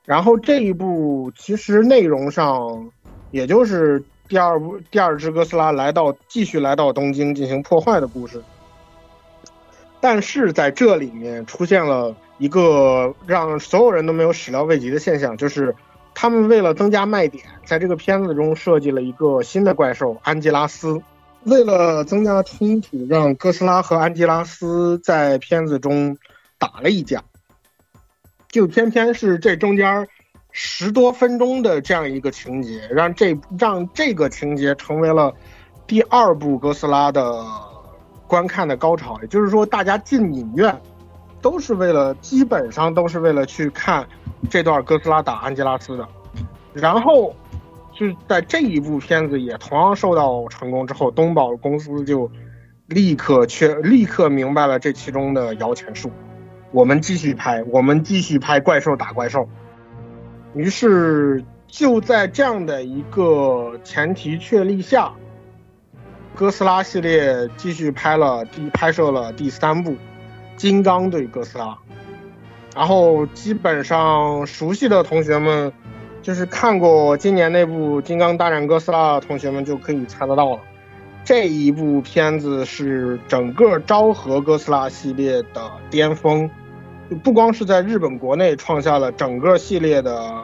[0.07, 2.90] 然后这一部其实内容上，
[3.31, 8.42] 也就是第二部第二只哥斯拉来到继续来到东京进行破坏的故事。
[10.01, 12.16] 但是在这里面出现了。
[12.38, 15.75] 一个让所有人都没有始料未及的现象，就是
[16.14, 21.01] 他们为了增加卖点，在这个片子中设计了一个新的怪兽安吉拉斯。
[21.45, 26.19] 为了增加冲突，让哥斯拉和安吉拉斯在片子中
[26.59, 27.25] 打了一架。
[28.57, 30.09] 就偏偏是这中间
[30.51, 35.31] 十多分钟的这样一个情节，让这让这个情节成为了
[35.87, 37.45] 第二部哥斯拉的
[38.27, 39.19] 观看的高潮。
[39.21, 40.75] 也就是说，大家进影院。
[41.42, 44.05] 都是为了，基本上都是为了去看
[44.51, 46.09] 这段哥斯拉打安吉拉斯的。
[46.73, 47.33] 然后，
[47.97, 52.29] 是在这一部片子也同样受到成功之后，东宝公司就
[52.87, 56.11] 立刻确立刻明白了这其中的摇钱树。
[56.77, 59.49] 我们继续拍，我们继续拍怪兽打怪兽。
[60.53, 65.11] 于是就在这样的一个前提确立下，
[66.35, 69.97] 哥斯拉系列继续拍了第拍摄了第三部。
[70.55, 71.79] 金刚对哥斯拉，
[72.75, 75.73] 然后基本上熟悉的同学们，
[76.21, 80.61] 就是看过今年那部《金刚大战哥斯拉》的同学们就可以猜得到了。
[81.25, 86.49] 这一部片子是整个昭和哥斯拉系列的巅峰，
[87.23, 90.42] 不光是在日本国内创下了整个系列的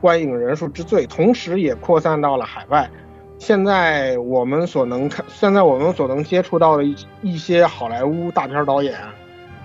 [0.00, 2.90] 观影人数之最，同时也扩散到了海外。
[3.38, 8.94] 现在我们所能看，现在我们所能接触到的一一些好莱坞大片导演。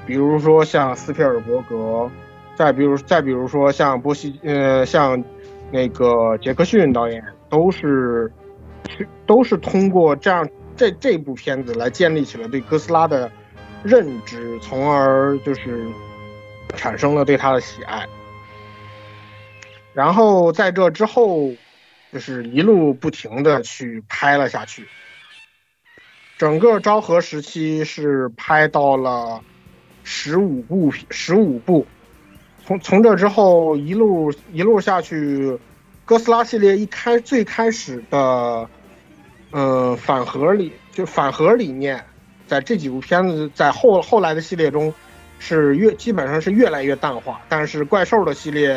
[0.05, 2.09] 比如说像斯皮尔伯格，
[2.55, 5.23] 再比如再比如说像波西，呃，像
[5.71, 8.31] 那个杰克逊导演，都是
[9.27, 13.29] 都是通过这样这这部片子来建立起了对哥斯拉的
[13.83, 15.85] 认知，从而就是
[16.79, 18.07] 产生了对他的喜爱。
[19.93, 21.51] 然后在这之后，
[22.13, 24.87] 就是一路不停的去拍了下去。
[26.37, 29.41] 整个昭和时期是拍到了。
[30.01, 31.85] 十五部，十五部，
[32.65, 35.59] 从从这之后一路一路下去，
[36.03, 38.67] 哥斯拉系列一开最开始的
[39.51, 42.03] 呃，反核理就反核理念，
[42.47, 44.91] 在这几部片子在后后来的系列中
[45.39, 48.75] 是越基本上是越来越淡化，但是怪兽的系列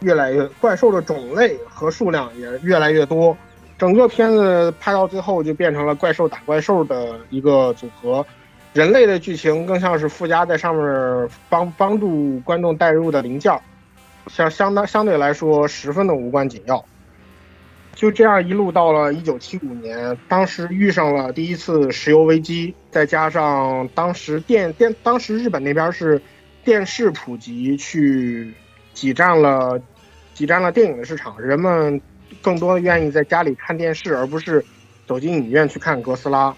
[0.00, 3.36] 越来越怪兽的种类和数量也越来越多，
[3.78, 8.24] 整个片子拍到最后就变成了怪兽打怪兽的一个组合，
[8.72, 13.58] 人类的剧情更像是附加在上面帮帮助观众带入的零件，
[14.28, 16.84] 相相当相对来说十分的无关紧要。
[17.94, 26.22] 就这样一路到了一九七五年，当时遇上了第一次石油危机，再加上当时电电当时日本那边是
[26.64, 28.54] 电视普及，去
[28.94, 29.78] 挤占了
[30.32, 32.00] 挤占了电影的市场，人们
[32.40, 34.64] 更多的愿意在家里看电视，而不是
[35.06, 36.54] 走进影院去看哥斯拉。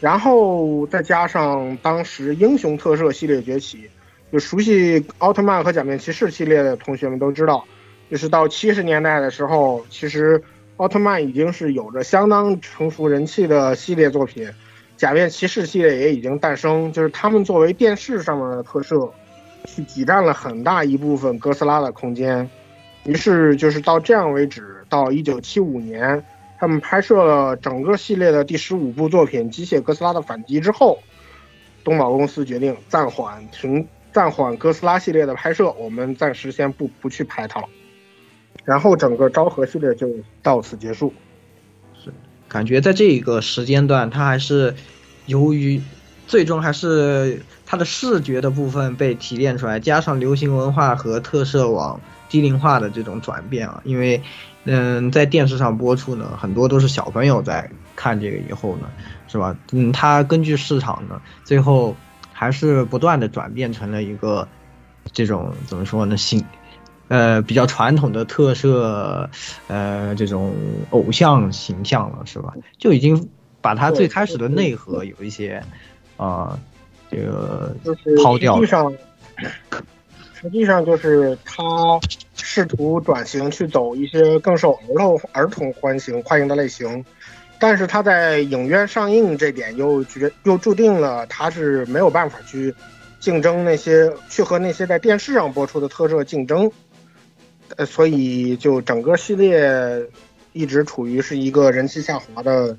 [0.00, 3.90] 然后再加上当时英雄特摄系列崛起，
[4.32, 7.66] 就熟悉奥特曼和假面骑士系列的同学们都知道，
[8.10, 10.42] 就是到七十年代的时候，其实。
[10.78, 14.48] 奥特曼已经是有着相当成熟人气的系列作品，
[14.96, 16.92] 假面骑士系列也已经诞生。
[16.92, 19.12] 就是他们作为电视上面的特摄，
[19.64, 22.48] 去挤占了很大一部分哥斯拉的空间。
[23.04, 26.24] 于是就是到这样为止，到一九七五年，
[26.60, 31.00] 他们拍摄了整个系列的第十五部作品《机械哥斯拉的反击》之后，
[31.82, 37.66] 东宝公司决定暂缓停暂缓哥斯拉系列的拍摄，我们暂时先不不去拍它了。
[38.64, 40.08] 然后整个昭和系列就
[40.42, 41.12] 到此结束。
[42.02, 42.12] 是，
[42.48, 44.74] 感觉在这一个时间段，它还是
[45.26, 45.80] 由于
[46.26, 53.80] 最终还是它的视觉的部分被提炼出来，加上流行文化和特色往低龄化的这种转变啊。
[53.84, 54.22] 因为，
[54.64, 58.88] 嗯，在电视上播出呢，很多都是小朋友在看这个以后呢，
[59.26, 59.56] 是吧？
[59.72, 61.96] 嗯，它根据市场呢，最后
[62.32, 64.46] 还是不断的转变成了一个
[65.12, 66.16] 这种怎么说呢？
[66.16, 66.44] 新。
[67.08, 69.30] 呃，比较传统的特色，
[69.66, 70.54] 呃，这种
[70.90, 72.52] 偶像形象了，是吧？
[72.78, 73.28] 就已经
[73.60, 75.62] 把它最开始的内核有一些，
[76.18, 76.58] 啊，
[77.10, 77.74] 这个
[78.22, 78.56] 抛掉。
[78.56, 78.92] 实际上，
[80.34, 81.62] 实际上就是他
[82.36, 87.04] 试图转型去走一些更受儿童儿童欢迎欢迎的类型，
[87.58, 92.74] 但是他在影院上映这点又决又注定了他是没有办法去
[93.18, 96.70] 竞争那些去和那些在电视上播出的特摄竞争。
[97.76, 100.08] 呃，所以就整个系列
[100.52, 102.76] 一直处于是一个人气下滑的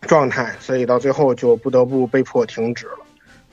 [0.00, 2.98] 状态，所以到最后就不得不被迫停止了。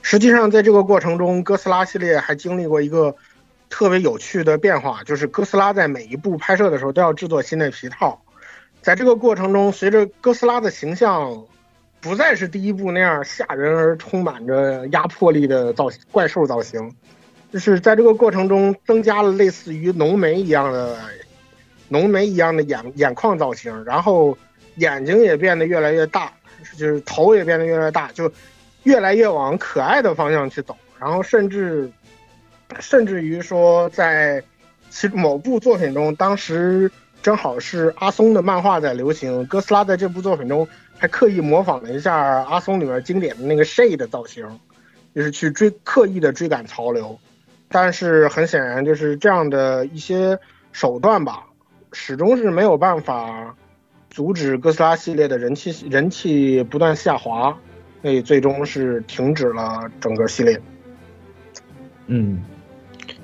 [0.01, 3.15] 实际上，在这个过程中，哥斯拉系列还经历过一个
[3.69, 8.21] 特别有趣的变化，就是哥斯拉在每一部拍摄的时候都要制作新的皮套。
[8.81, 11.45] 在这个过程中，随着哥斯拉的形象
[11.99, 16.95] 不再是第一部那样吓人而充满着压迫力的造型怪兽造型。
[17.51, 20.97] 就是在这个过程中增加了类似于浓眉一样的
[21.89, 24.37] 浓眉一样的眼眼眶造型，然后
[24.75, 26.31] 眼睛也变得越来越大，
[26.77, 28.31] 就是头也变得越来越大，就
[28.83, 30.77] 越来越往可爱的方向去走。
[30.97, 31.91] 然后甚至
[32.79, 34.41] 甚至于说，在
[34.89, 36.89] 其某部作品中，当时
[37.21, 40.65] 正好是阿松的漫画在流行，哥斯拉在这部作品中
[40.97, 44.47] 还刻意模仿了一下阿松里面经典的那个 shade 造型，
[45.13, 47.19] 就是去追刻意的追赶潮流。
[47.71, 50.37] 但是很显然，就是这样的一些
[50.73, 51.45] 手段吧，
[51.93, 53.55] 始终是没有办法
[54.09, 57.57] 阻止哥斯拉系列的人气人气不断下滑，
[58.01, 60.61] 所以最终是停止了整个系列。
[62.07, 62.43] 嗯，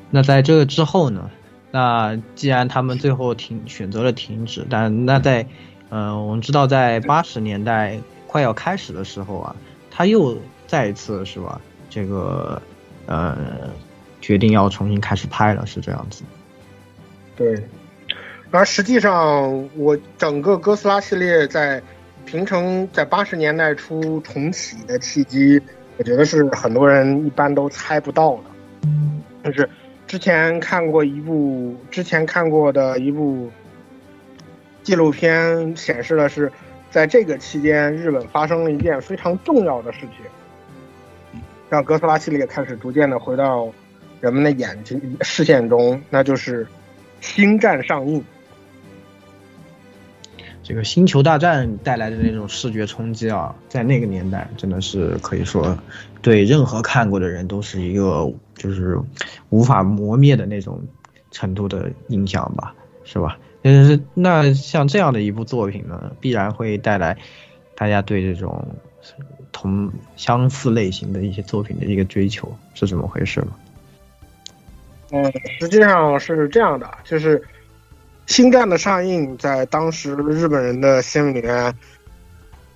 [0.10, 1.30] 那在这个之后呢？
[1.72, 5.46] 那既然他们最后停选择了停止，但那在，
[5.90, 9.56] 呃，我们知道在八十年代快要开始的时候啊，
[9.92, 10.38] 他又
[10.68, 11.60] 再一次是吧？
[11.90, 12.62] 这个，
[13.08, 13.36] 呃。
[14.28, 16.22] 决定要重新开始拍了，是这样子。
[17.38, 17.64] 对，
[18.52, 21.82] 而实际上，我整个哥斯拉系列在
[22.26, 25.62] 平成在八十年代初重启的契机，
[25.96, 28.44] 我觉得是很多人一般都猜不到的。
[29.46, 29.70] 就是
[30.08, 33.50] 之前看过一部，之前看过的一部
[34.84, 36.52] 纪录片显示的是，
[36.92, 43.72] 在这个期间，日本发生了一件非常重要的事情，让哥斯拉系列开始逐渐的回到。
[44.20, 46.66] 人们的眼睛视线中，那就是
[47.22, 48.24] 《星战》上映。
[50.64, 55.78] 这个《星球大战》带来的那种视觉冲击啊，在那个年代真的是可以说，
[56.22, 59.00] 对任何看过的人都是一个就是
[59.50, 60.82] 无法磨灭的那种
[61.32, 63.40] 程度的印象吧，是吧？
[63.64, 67.18] 嗯，那像这样的一部作品呢，必然会带来
[67.76, 68.68] 大家对这种
[69.54, 73.56] 同相似类型的一些作品的一个追求，是怎么回事吗？
[75.12, 77.42] 嗯，实际上是这样的，就是
[78.26, 81.74] 星战的上映在当时日本人的心里面，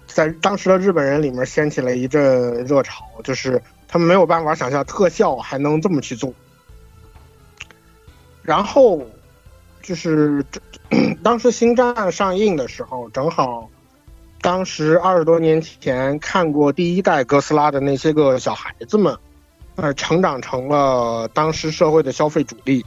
[0.08, 6.34] 在当时的日本人里面掀起了一阵热潮，就是他们没有办法想象特效还能这么去做。
[8.44, 9.06] 然后
[9.82, 10.44] 就是
[11.22, 13.70] 当时星战上映的时候，正好
[14.42, 19.16] 当时二十多年前看过第一代哥斯拉的那些个小孩子们，
[19.76, 22.86] 呃，成长成了当时社会的消费主力。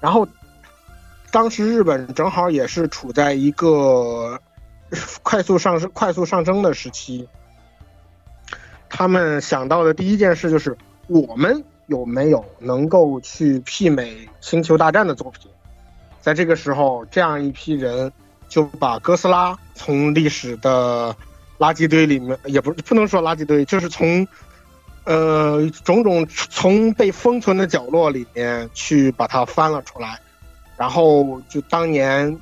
[0.00, 0.26] 然后，
[1.30, 4.40] 当时日本正好也是处在一个
[5.22, 7.28] 快速上升、快速上升的时期。
[8.88, 10.76] 他们想到的第一件事就是，
[11.08, 15.50] 我们有没有能够去媲美《星球大战》的作品？
[16.20, 18.12] 在这个时候，这样一批人
[18.48, 21.14] 就把哥斯拉从历史的
[21.58, 24.26] 垃圾堆里面，也不不能说垃圾堆，就是从
[25.04, 30.18] 呃种种从被封存的角落里面去把它翻了出来，
[30.76, 32.38] 然后就当年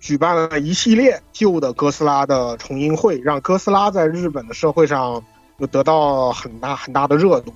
[0.00, 5.22] 举办了一系列旧的哥斯拉的重映会，让哥斯拉在日本的社会上
[5.58, 7.52] 又得到很大很大的热度。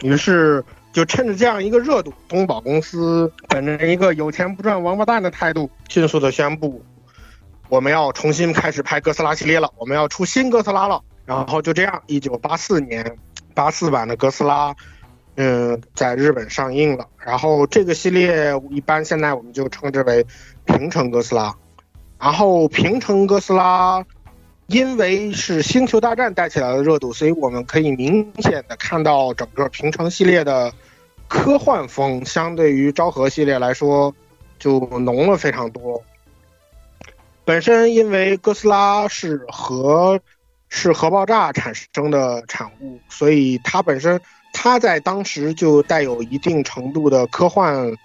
[0.00, 6.84] 于是就趁着这样一个热度，东宝公司本着一个有钱不赚王八蛋的态度，迅速的宣布，
[7.68, 11.02] 我们要重新开始拍哥斯拉系列了，我们要出新哥斯拉了。
[11.26, 13.16] 然后就这样，一九八四年，
[13.54, 14.74] 八四版的哥斯拉，
[15.36, 17.08] 嗯，在日本上映了。
[17.18, 20.26] 然后这个系列一般现在我们就称之为
[20.64, 21.54] 平成哥斯拉。
[22.18, 24.04] 然后平成哥斯拉，
[24.66, 30.72] 因为是星球大战带起来的热度，所以我们可以明显的看到整个平成系列的
[31.28, 34.14] 科幻风，相对于昭和系列来说，
[34.58, 36.02] 就浓了非常多。
[37.44, 40.18] 本身因为哥斯拉是和
[40.76, 44.20] 是核爆炸产生的产物，所以它本身
[44.52, 47.96] 它在当时就带有一定程度的科幻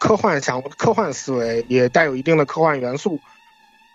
[0.00, 3.20] 科幻想科幻思维，也带有一定的科幻元素。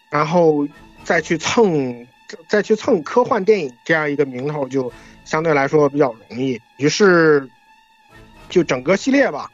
[0.10, 0.66] 然后
[1.04, 2.08] 再去蹭，
[2.48, 4.92] 再去蹭科幻电影这样一个名头，就
[5.26, 6.62] 相对来说比较容易。
[6.78, 7.50] 于是，
[8.48, 9.52] 就整个系列吧，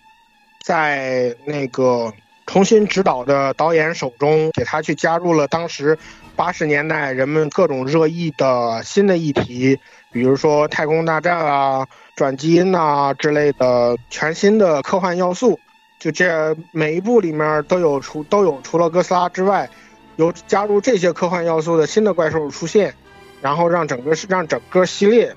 [0.61, 2.13] 在那个
[2.45, 5.97] 重新指导的导演手中，给他去加入了当时
[6.39, 9.77] 八十年代人们各种热议的新的议题，
[10.09, 11.85] 比如说太空大战啊、
[12.15, 15.59] 转基因啊之类的全新的科幻要素。
[15.99, 19.69] 就这每一部里面都有除都有除了哥斯拉之外。
[20.15, 22.93] 有加入这些科幻要素的新的怪兽出现，
[23.41, 25.35] 然后让整个让整个系列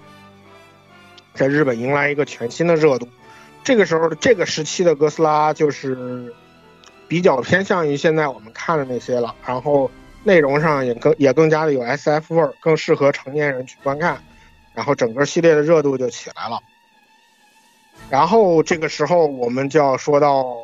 [1.35, 3.09] 在日本迎来一个全新的热度。
[3.65, 6.33] 这个时候这个时期的哥斯拉就是
[7.09, 9.91] 比较偏向于现在我们看的那些了，然后
[10.25, 14.23] 内容上也更也更加的有 SF 味儿，更适合成年人去观看，
[14.75, 16.61] 然后整个系列的热度就起来了。
[18.11, 20.57] 然后这个时候我们就要说到，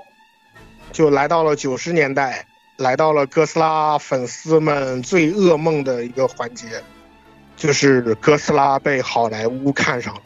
[0.92, 2.46] 就来到了九十年代。
[2.78, 6.80] 来到了哥斯拉粉丝们最噩梦的一个环节，
[7.56, 10.22] 就是哥斯拉被好莱坞看上了。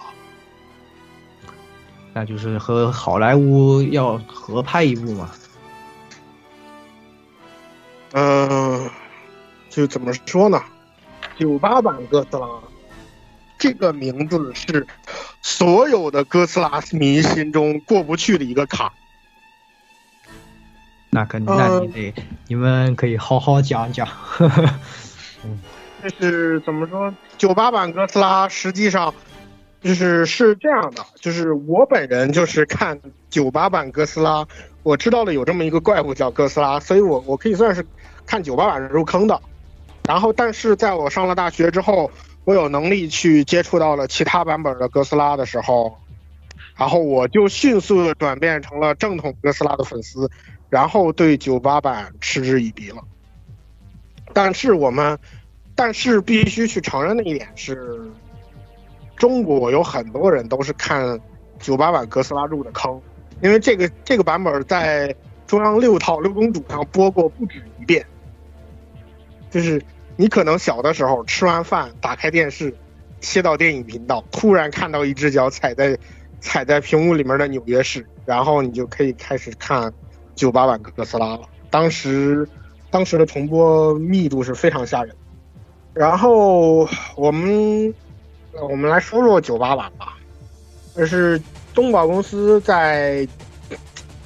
[2.13, 5.31] 那就是和好莱坞要合拍一部嘛？
[8.13, 8.91] 嗯，
[9.73, 10.63] 就怎么说呢？
[11.39, 12.47] 九八版哥斯拉
[13.59, 14.87] 这个名字是
[15.41, 18.93] 所有的哥斯拉迷心中过不去的一个坎。
[21.09, 22.15] 那肯定，那你得，
[22.49, 24.07] 你们可以好好讲讲。
[25.43, 25.59] 嗯，
[26.03, 29.15] 就是怎么说，九八版哥斯拉实际上
[29.81, 33.01] 就是是这样的，就是我本人就是看
[33.31, 34.47] 九八版哥斯拉，
[34.83, 37.87] 我知道了有这么一个怪物叫哥斯拉，所以我我可以算是
[38.27, 39.41] 看九八版入坑的。
[40.07, 42.11] 然后，但是在我上了大学之后，
[42.45, 45.97] 我有能力去接触到了其他版本的哥斯拉的时候，
[46.77, 50.31] 然后我就迅速的转变成了正统哥斯拉的粉丝。
[50.69, 53.05] 然后对九八版嗤之以鼻了，
[54.33, 55.19] 但是我们，
[55.75, 58.11] 但是必须去承认的一点是，
[59.17, 61.21] 中国有很多人都是看
[61.61, 62.99] 九八版哥斯拉入的坑，
[63.43, 65.15] 因为这个这个版本在
[65.47, 68.07] 中央六套六公主上播过不止一遍，
[69.53, 69.81] 就是
[70.17, 72.75] 你可能小的时候吃完饭打开电视，
[73.21, 75.97] 切到电影频道，突然看到一只脚踩在
[76.41, 79.93] 踩在屏幕里面的纽约市，然后你就可以开始看。
[80.35, 82.49] 九八版哥斯拉了，当时，
[82.91, 85.15] 当时的重播密度是非常吓人。
[85.93, 87.95] 然后我们，
[88.71, 90.17] 我们来说说九八版吧。
[90.97, 91.41] 这是
[91.75, 93.29] 东宝公司在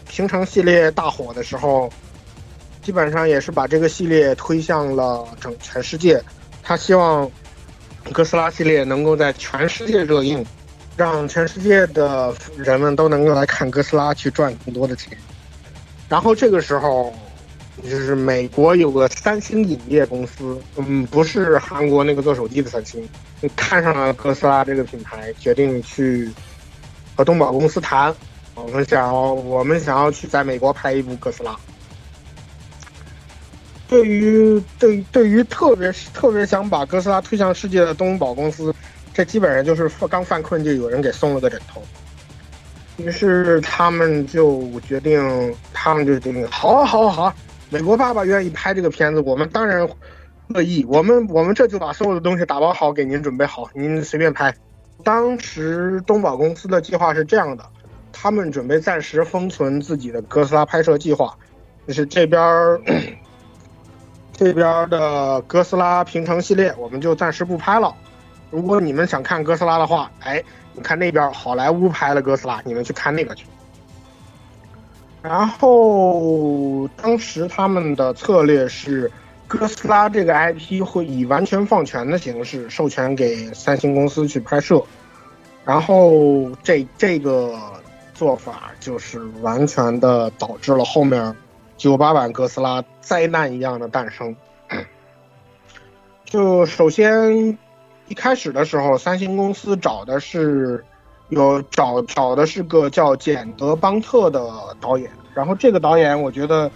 [0.09, 1.91] 平成系列大火的时候，
[2.87, 6.23] 基本上也是把这个系列推向了整全世界。
[6.63, 7.29] 他希望
[8.13, 10.47] 哥斯拉系列能够在全世界热映，
[10.97, 15.19] 让全世界的人们都能够来看哥斯拉，去赚更多的钱。
[16.09, 17.13] 然后这个时候，
[17.83, 23.05] 就是美国有个三星影业公司，嗯，不是韩国那个做手机的三星，
[23.57, 26.31] 看上了哥斯拉这个品牌，决定去
[27.17, 28.15] 和东宝公司谈，
[28.55, 31.57] 我们想要我们想要去在美国拍一部哥斯拉。
[33.89, 38.75] 对于对对于特别特别想把哥斯拉推向世界的东宝公司，
[39.15, 41.81] 这基本上就是刚犯困就有人给送了个枕头。
[42.97, 47.33] 于是他们就决定，他们就决定，好好好，
[47.71, 49.89] 美国爸爸愿意拍这个片子，我们当然
[50.49, 50.85] 乐意。
[50.89, 54.53] 我们我们这就把所有的东西打包好，给您准备好，您随便拍。
[55.05, 57.65] 当时东宝公司的计划是这样的，
[58.13, 61.37] 他们准备暂时封存自己的哥斯拉拍摄计划，
[61.87, 62.81] 就是这边儿。
[64.37, 67.95] 这边的哥斯拉平成系列，我们就暂时不拍了。
[68.51, 70.43] 如果你们想看哥斯拉的话，哎，
[70.75, 73.47] 你看那边好莱坞拍了哥斯拉，你们去看那个去。
[75.23, 79.11] 然后当时他们的策略是，
[79.49, 84.85] 哥斯拉这个 IP 会以完全放权的形式授权给三星公司去拍摄。
[85.65, 87.59] 然后这这个
[88.13, 91.35] 做法就是完全的导致了后面。
[91.77, 94.35] 九八版哥斯拉灾难一样的诞生。
[96.25, 97.57] 就首先
[98.09, 100.85] 一开始的时候，三星公司找的是
[101.29, 104.51] 有找找的是个叫简德邦特的
[104.81, 106.71] 导演，然后这个导演我觉得，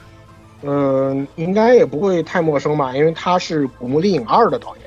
[0.62, 4.84] 嗯，应该也不会太陌生吧，因为他是《古墓丽影二》的导演。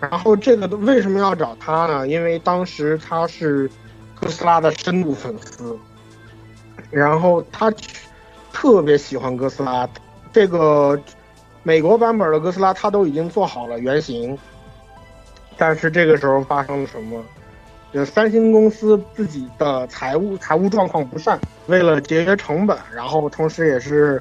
[0.00, 2.08] 然后这个为什么要找他呢？
[2.08, 3.70] 因为当时他是
[4.14, 5.78] 哥斯拉的深度粉丝，
[6.90, 7.72] 然后他。
[8.60, 9.88] 特别喜欢哥斯拉，
[10.32, 11.00] 这个
[11.62, 14.36] 美国版本的哥斯拉他都已经做好了原型，
[15.56, 17.22] 但是这个时候发生了什么？
[17.92, 21.38] 就三星公司自己的财务财务状况不善，
[21.68, 24.20] 为了节约成本，然后同时也是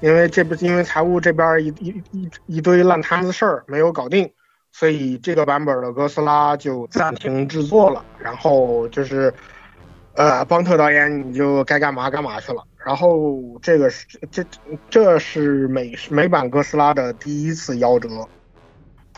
[0.00, 4.28] 因为这不因为财务这边一一一一堆烂摊子事儿没有搞定，
[4.72, 9.32] 所以这个版本的哥斯拉就暂停制作了，然后就是。
[10.14, 12.60] 呃，邦特导演，你就该干嘛干嘛去了。
[12.84, 14.44] 然后这个是这
[14.88, 18.08] 这是美美版哥斯拉的第一次夭折。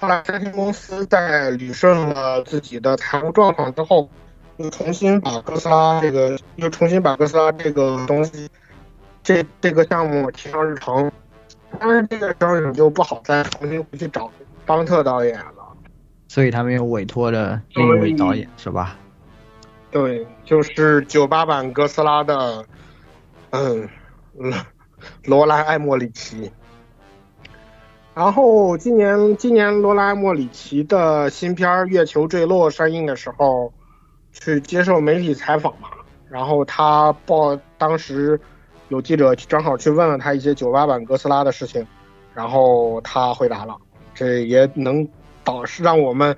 [0.01, 4.09] 后来三星公司在捋顺了自己的财务状况之后，
[4.57, 8.49] 又重新把哥斯拉这个又重新把哥斯拉这个东西
[9.23, 11.11] 这这个项目提上日程。
[11.79, 14.31] 但是这个时候你就不好再重新回去找
[14.67, 15.45] 邦特导演了。
[16.29, 18.97] 所以他们又委托了另一位导演，是吧？
[19.91, 22.65] 对，就是九八版哥斯拉的，
[23.51, 23.89] 嗯，
[25.25, 26.51] 罗兰艾莫里奇。
[28.15, 33.73] 然后今年今年罗兰艾莫里奇的新片《月球坠落》上映的时候，
[34.33, 35.89] 去接受媒体采访嘛。
[36.29, 38.41] 然后他报当时
[38.89, 41.85] 有记者正好去问了他一些九八版哥斯拉的事情，
[42.35, 43.77] 然后他回答了，
[44.15, 45.09] 这也能
[45.43, 46.37] 导致让我们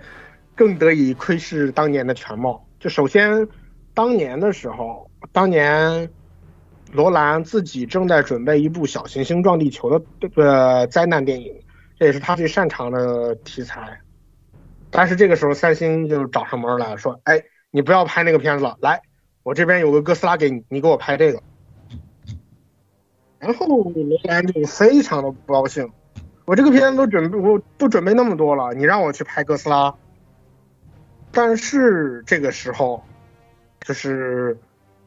[0.55, 2.65] 更得以窥视当年的全貌。
[2.79, 3.47] 就首先，
[3.93, 6.09] 当年的时候，当年
[6.93, 10.05] 罗兰自己正在准备一部小行星撞地球的
[10.37, 11.53] 呃灾难电影，
[11.99, 13.99] 这也是他最擅长的题材。
[14.91, 19.01] 但是这个时候，三星就找上门来说：“哎，你不要拍那个片子了，来，
[19.43, 21.43] 我这边有个哥斯拉给你，你给我拍这个。”
[23.41, 25.91] 然后罗兰就非常的不高兴，
[26.45, 29.95] 我这个片子都准备我都准备那么多了，你让我去拍哥斯拉。
[31.33, 33.03] 但是这个时候，
[33.81, 34.59] 就是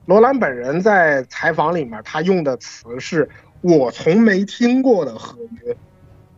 [0.06, 3.28] 罗兰本人在采访里面，他用的词是
[3.62, 5.76] 我从没听过的合约，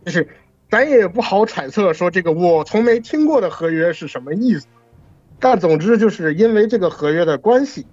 [0.04, 0.26] 就是
[0.70, 4.66] 咱也不好揣测说这个我从没听过的合约是什么意思。
[5.38, 7.86] 但总之就是因为这个合约的关系，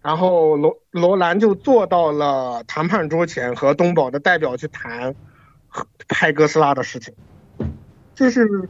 [0.00, 5.14] 然后罗罗兰就坐到了谈判桌前，和东宝的代表去谈
[6.08, 7.12] 拍哥斯拉的事情，
[8.14, 8.68] 就是。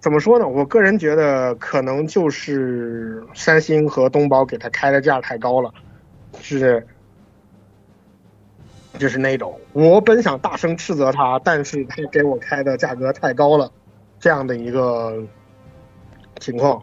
[0.00, 0.46] 怎么说呢？
[0.46, 5.72] 我个人觉得可能就是三星和东宝给他开的价太高了，
[6.40, 6.86] 是，
[8.98, 13.72] 就是那种我本想大声斥责他，但是他给我开的价格太高了，
[14.20, 15.22] 这样的一个
[16.38, 16.82] 情况。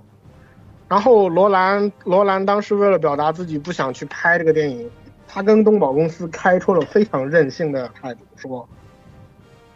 [0.90, 4.90] 然后罗兰罗兰当时为了表达自己不想去拍这个电影，
[5.28, 8.68] 他跟东宝公司开出了非常任性的态度，说，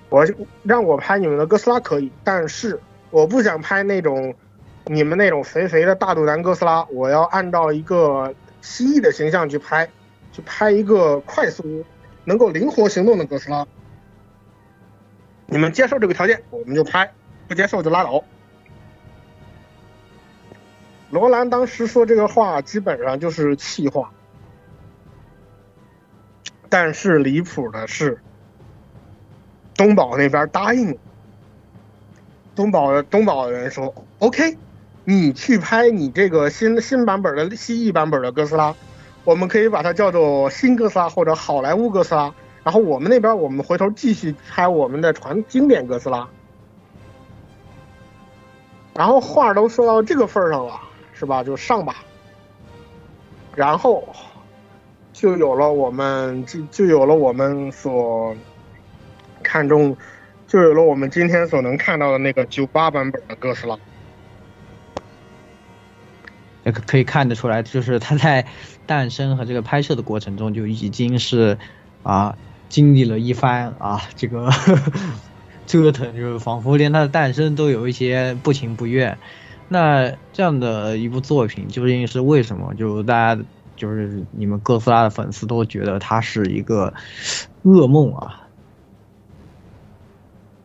[0.09, 0.26] 我
[0.63, 2.80] 让我拍你们的哥斯拉可以，但是。
[3.16, 4.36] 我不想拍那种
[4.88, 9.89] 你们那种肥肥的大肚腩哥斯拉，我要按照一个蜥蜴的形象去拍，
[10.34, 11.86] 去拍一个快速、
[12.26, 13.66] 能够灵活行动的哥斯拉。
[15.45, 17.05] 你们接受这个条件，我们就拍；
[17.47, 18.22] 不接受就拉倒。
[21.09, 24.11] 罗兰当时说这个话，基本上就是气话。
[26.68, 28.20] 但是离谱的是，
[29.74, 30.97] 东宝那边答应了。
[32.56, 34.58] 东宝东宝的人说：“OK，
[35.03, 38.74] 你去拍你这个新新版本的蜥蜴版本的哥斯拉，
[39.26, 42.34] 我们可以把它叫做新哥斯拉或者好莱坞哥斯拉。
[42.64, 46.28] 然后我们那边我们回头继续拍我们的传经典哥斯拉。
[48.93, 50.80] 然后话都说到这个份上了，
[51.14, 51.43] 是吧？
[51.43, 51.97] 就上吧。
[53.53, 54.08] 然后
[55.12, 58.34] 就有了我们就就有了我们所
[59.43, 59.95] 看中。”
[60.48, 63.78] 就有了我们今天所能看到的那个九八版本的哥斯拉，
[66.64, 68.46] 也可以看得出来，就是它在
[68.86, 71.58] 诞生和这个拍摄的过程中就已经是
[72.04, 72.38] 啊
[72.70, 74.50] 经历了一番啊这个
[75.66, 79.18] 折腾，就是仿佛连它的诞生都有一些不情不愿。
[79.68, 82.72] 那这样的一部作品究竟是为什么？
[82.76, 83.41] 就大家
[83.76, 86.93] 就是你们哥斯拉的粉丝都觉得它是一个
[87.64, 88.45] 噩梦啊？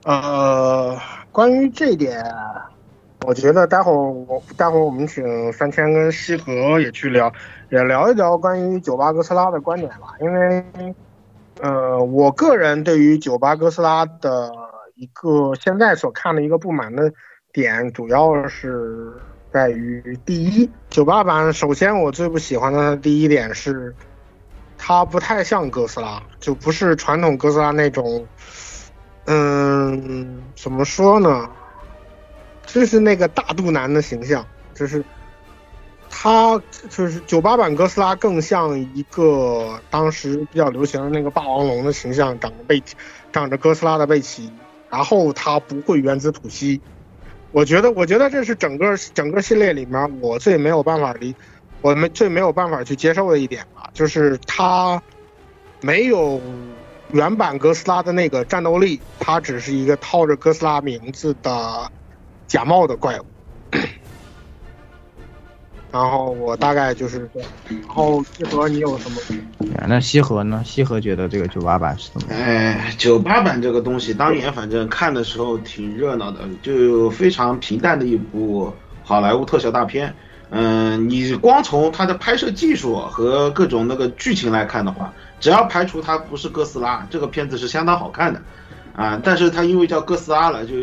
[0.03, 0.99] 呃，
[1.31, 2.25] 关于这点，
[3.27, 7.31] 我觉得待会儿我待会儿我们请三千跟西河也去聊，
[7.69, 10.15] 也聊一聊关于九八哥斯拉的观点吧。
[10.23, 10.65] 因为，
[11.61, 14.51] 呃，我个人对于九八哥斯拉的
[14.95, 17.13] 一个现在所看的一个不满的
[17.53, 19.13] 点，主要是
[19.53, 23.95] 在于第一，九八版首先我最不喜欢的第一点是，
[24.79, 28.27] 它不太像哥斯拉，就不是传统哥斯拉那种。
[29.33, 31.49] 嗯，怎么说呢？
[32.67, 35.05] 就是那个大肚腩的形象，就是
[36.09, 42.83] 他，就是九八版哥斯拉更像一个当时比较流行的那个霸王龙的形象，长着背，
[43.33, 44.51] 长着哥斯拉的背鳍，
[44.91, 46.81] 然后他不会原子吐息。
[47.53, 51.37] 我觉得，我觉得这是整个整个系列里面我最没有办法理，
[51.83, 55.01] 我们最没有办法去接受的一点吧，就是他
[55.83, 56.41] 没有。
[57.13, 61.91] 原版哥斯拉的那个战斗力，它只是一个套着哥斯拉名字的
[62.47, 63.25] 假冒的怪物。
[65.93, 67.49] 然后我大概就是这样。
[67.69, 69.21] 然后西河，你有什么？
[69.89, 70.63] 那西河呢？
[70.65, 72.29] 西河觉得这个九八版是怎么？
[72.33, 80.15] 哎，九八版这个东西，当年反正看的时候挺热闹的，就非常平淡的一部好莱坞特效大片。
[80.51, 85.13] 嗯，你光从它的拍摄技术和各种那个剧情来看的话。
[85.41, 88.43] 只要排除它不是哥斯拉，这个片子是相当好看的，
[88.95, 90.75] 啊，但是它因为叫哥斯拉了，就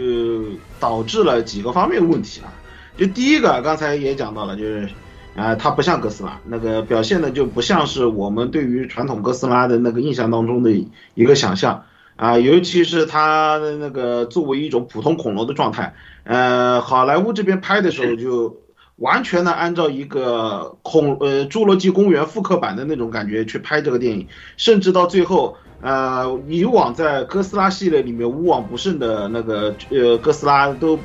[0.79, 2.49] 导致了几个方面问题啊。
[2.97, 4.89] 就第一个，刚才也讲到了，就是，
[5.35, 10.71] 啊，它不像哥斯拉，那个表现的就不像是我们对于传统哥斯拉的那个印象当中的
[11.13, 11.83] 一个想象
[12.15, 15.93] 啊，尤其是它的那个作为一种普通恐龙的状态，
[16.23, 18.57] 呃，好莱坞这边拍的时候就。
[18.97, 24.27] 完全的按照一个恐呃侏罗纪公园复刻版的那种感觉去拍这个电影，
[24.57, 30.99] 甚至到最后，呃，以往在哥斯拉系列里面无往不胜的那个呃哥斯拉都，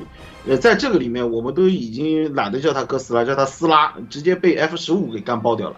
[0.47, 5.76] 呃在这个里面我们都已经懒得叫他哥斯拉，叫他斯拉，直接被 F 十五给干爆掉了。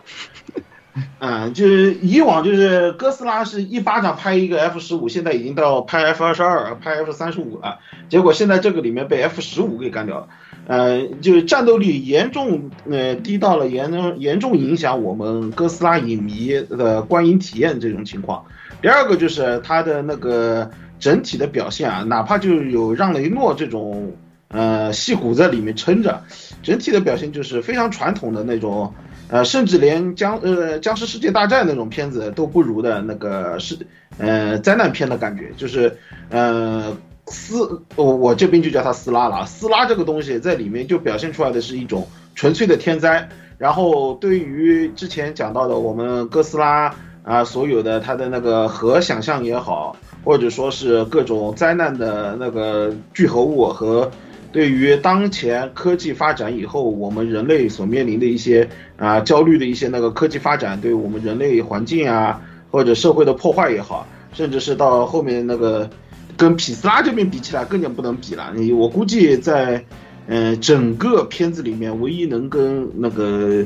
[1.18, 10.28] 嗯，就是以往就是哥斯拉是一巴掌拍一个 F 十五，现在已经到拍 F 二十二、拍 F 三十五了，结果现在这个里面被 F 十五给干掉了。
[10.66, 18.44] 呃，就是战斗力严重呃低到了严重严重影响我们哥斯拉影迷的观影体验这种情况。
[18.80, 24.12] 第二个就是它的那个整体的表现啊，哪怕就有让雷诺这种
[24.48, 26.22] 呃戏骨在里面撑着，
[26.62, 28.94] 整体的表现就是非常传统的那种，
[29.28, 33.76] 呃，甚至连僵呃僵尸世界大战那种片子都不如的那个是
[34.16, 35.98] 呃灾难片的感觉，就是
[36.30, 36.96] 呃。
[37.26, 39.46] 斯，我我这边就叫它斯拉了。
[39.46, 43.28] 斯拉这个东西在里面就表现出来的是一种纯粹的天灾。
[43.56, 54.10] 然后对于之前讲到的我们哥斯拉啊，所有的它的那个核想象也好，或者说是各种灾难的那个聚合物和
[54.52, 65.88] 对于当前科技发展以后我们人类所面临的一些啊焦虑的一些那个科技发展对我们人类环境啊或者社会的破坏也好，甚至是到后面那个。
[66.36, 68.52] 跟皮斯拉这边比起来，更加不能比了。
[68.54, 69.84] 你我估计在，
[70.26, 73.64] 嗯，整个片子里面，唯一能跟那个，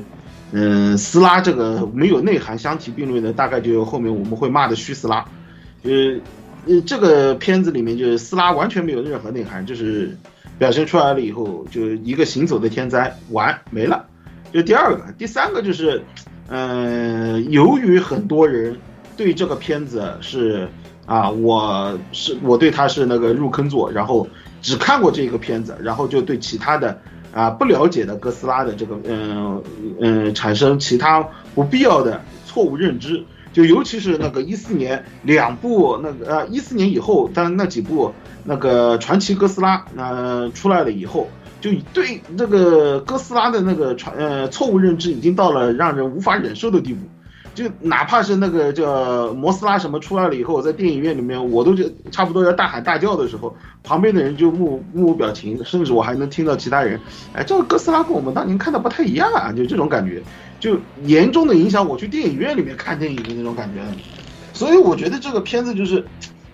[0.52, 5.24] 嗯，斯拉这个没有内涵相提并论的，大概就后面我们会骂的虚斯拉。
[5.82, 6.20] 就是，
[6.66, 10.16] 呃，这个片子里面就是斯拉完全没有任何内涵，就是
[10.58, 14.04] 表现出来了以后，就一个行走的天灾，完没了。
[14.52, 16.02] 就第二个，第三个就是，
[16.48, 18.76] 嗯，由于很多人
[19.16, 20.68] 对这个片子是。
[21.08, 24.28] 啊，我是我对他是那个入坑作，然后
[24.60, 27.00] 只看过这个片子，然后就对其他的
[27.32, 29.62] 啊不了解的哥斯拉的这个嗯
[30.00, 38.12] 嗯产生其他不必要的错误认知，就尤其是那个一四年两部那个呃一四年以后，但那几部
[38.44, 41.26] 那个传奇哥斯拉呃出来了以后，
[41.62, 47.00] 就对那个哥斯拉的那个传呃错误认知已经到了让人无法忍受的地步。
[47.58, 53.52] 就哪怕是那个叫摩斯拉什么出来了以后，我在电影院里面我都就差不多要大喊大叫的时候，
[53.82, 57.00] 旁边的人就目目无表情，甚至我还能听到其他人，
[57.32, 60.22] 哎，这个哥斯拉跟我们当年看的不太一样啊，就这种感觉，
[60.60, 63.80] 就严重的影响我去电影院里面看电影的那种感觉。
[64.52, 66.04] 所以我觉得这个片子就是，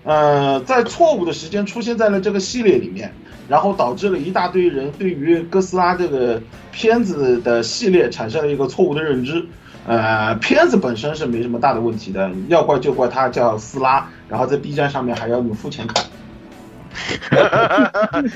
[0.03, 3.13] 呃，在错误的时间出现在了这个系列里面，
[3.47, 6.41] 然后导致了一大堆人对于哥斯拉这个
[6.71, 9.45] 片子的系列产生了一个错误的认知。
[9.87, 16.03] 呃，片子本身是没什么大的问题的，要怪就怪他叫撕拉，然后在 B 站上面还要你付钱看。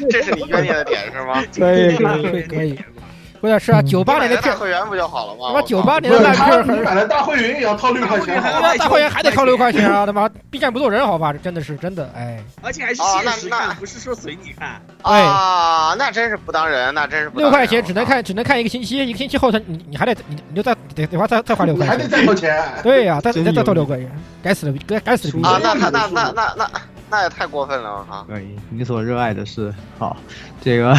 [0.09, 1.41] 这是你怨念的点是吗？
[1.55, 2.77] 可以可以可以，
[3.41, 5.47] 不是是啊，九八年的大会员不就好了吗？
[5.47, 8.41] 他妈九八年的烂片，你买了大会员也要掏六块钱，
[8.77, 10.05] 大会员还得掏六块钱啊！
[10.05, 11.31] 他妈 B 站不做人好吧？
[11.31, 14.81] 这真的是真的哎，而且还是限时看，不是说随你看。
[15.01, 22.61] 啊，那真是不当人，那真是六块钱只能看只能看一个星期，一个星期后他你你还得你你就再得得花再再花六块钱，还得再掏钱。
[22.83, 24.11] 对呀，再再再掏六块钱，
[24.43, 25.43] 该死的该该死的逼！
[25.45, 26.69] 啊，那那那那那那
[27.09, 28.25] 那也太过分了哈！
[28.27, 30.15] 可以，你所热爱的是好
[30.61, 30.93] 这个。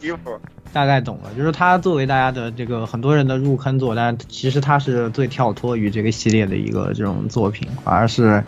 [0.00, 0.38] 离谱，
[0.72, 8.42] 大概懂了，就是他作为大家的这个很多人的入坑作，但其实他是最跳脱于这个系列的一个这种作品，反而是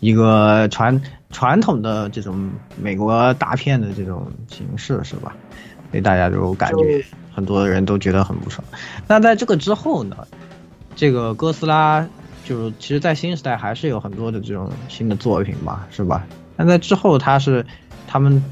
[0.00, 1.00] 一个传
[1.30, 2.50] 传统的这种
[2.80, 5.34] 美国大片的这种形式，是吧？
[5.90, 7.04] 所以大家就感觉
[7.34, 8.64] 很多人都觉得很不爽。
[9.08, 10.16] 那在这个之后呢，
[10.94, 12.06] 这个哥斯拉
[12.44, 16.24] 就是其实，在新时代还是有很多的这种新的作品吧，是吧？
[16.56, 17.64] 但在之后，他是
[18.06, 18.42] 他们。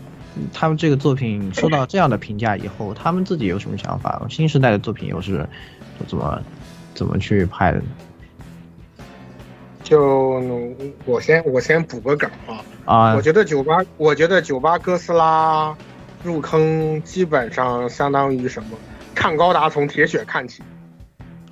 [0.51, 4.22] 他们这个作品受到这样的评价以后，他们自己有什么想法？
[4.30, 5.47] 新时代的作品又是
[6.09, 6.40] 怎么
[6.95, 7.84] 怎么去拍的呢？
[9.82, 10.43] 就
[11.05, 13.14] 我先我先补个梗啊啊！
[13.14, 15.76] 我觉得九八，我觉得九八哥斯拉
[16.24, 18.78] 入坑基本上相当于什么？
[19.14, 20.62] 看高达从铁血看起。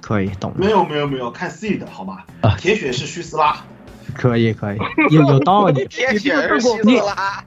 [0.00, 0.52] 可以懂。
[0.56, 2.24] 没有没有没有，看 C 的好吧？
[2.40, 3.56] 啊，铁血是虚斯拉。
[4.14, 4.78] 可以可以，
[5.10, 5.86] 有有道理。
[5.90, 7.44] 铁血是虚斯拉。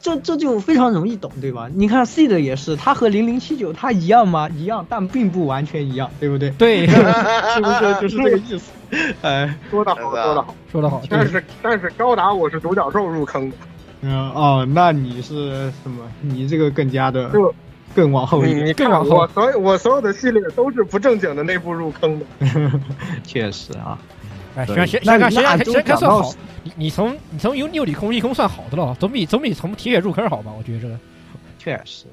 [0.00, 1.68] 这这就非常容易懂，对吧？
[1.72, 4.48] 你看 C 的也是，它和零零七九它一样吗？
[4.48, 6.50] 一样，但并不完全一样，对不对？
[6.50, 8.72] 对， 是不是 就是这个意思？
[9.22, 11.02] 哎，说的好，说的好，说的好。
[11.08, 13.56] 但是但是高达我是独角兽入坑的。
[14.00, 16.02] 嗯哦，那你是什么？
[16.20, 17.30] 你这个更加的
[17.94, 19.16] 更往后一点，你更往后。
[19.16, 22.26] 我所有我所有的系列都是不正经的内部入坑的。
[23.24, 23.98] 确实啊。
[24.54, 26.30] 哎，先先先看先看先看算好，
[26.62, 30.52] 你你从你从有六里空一空算好的了，总比总比从铁血入坑好吧？
[30.58, 30.98] 我觉得这个
[31.58, 32.04] 确实，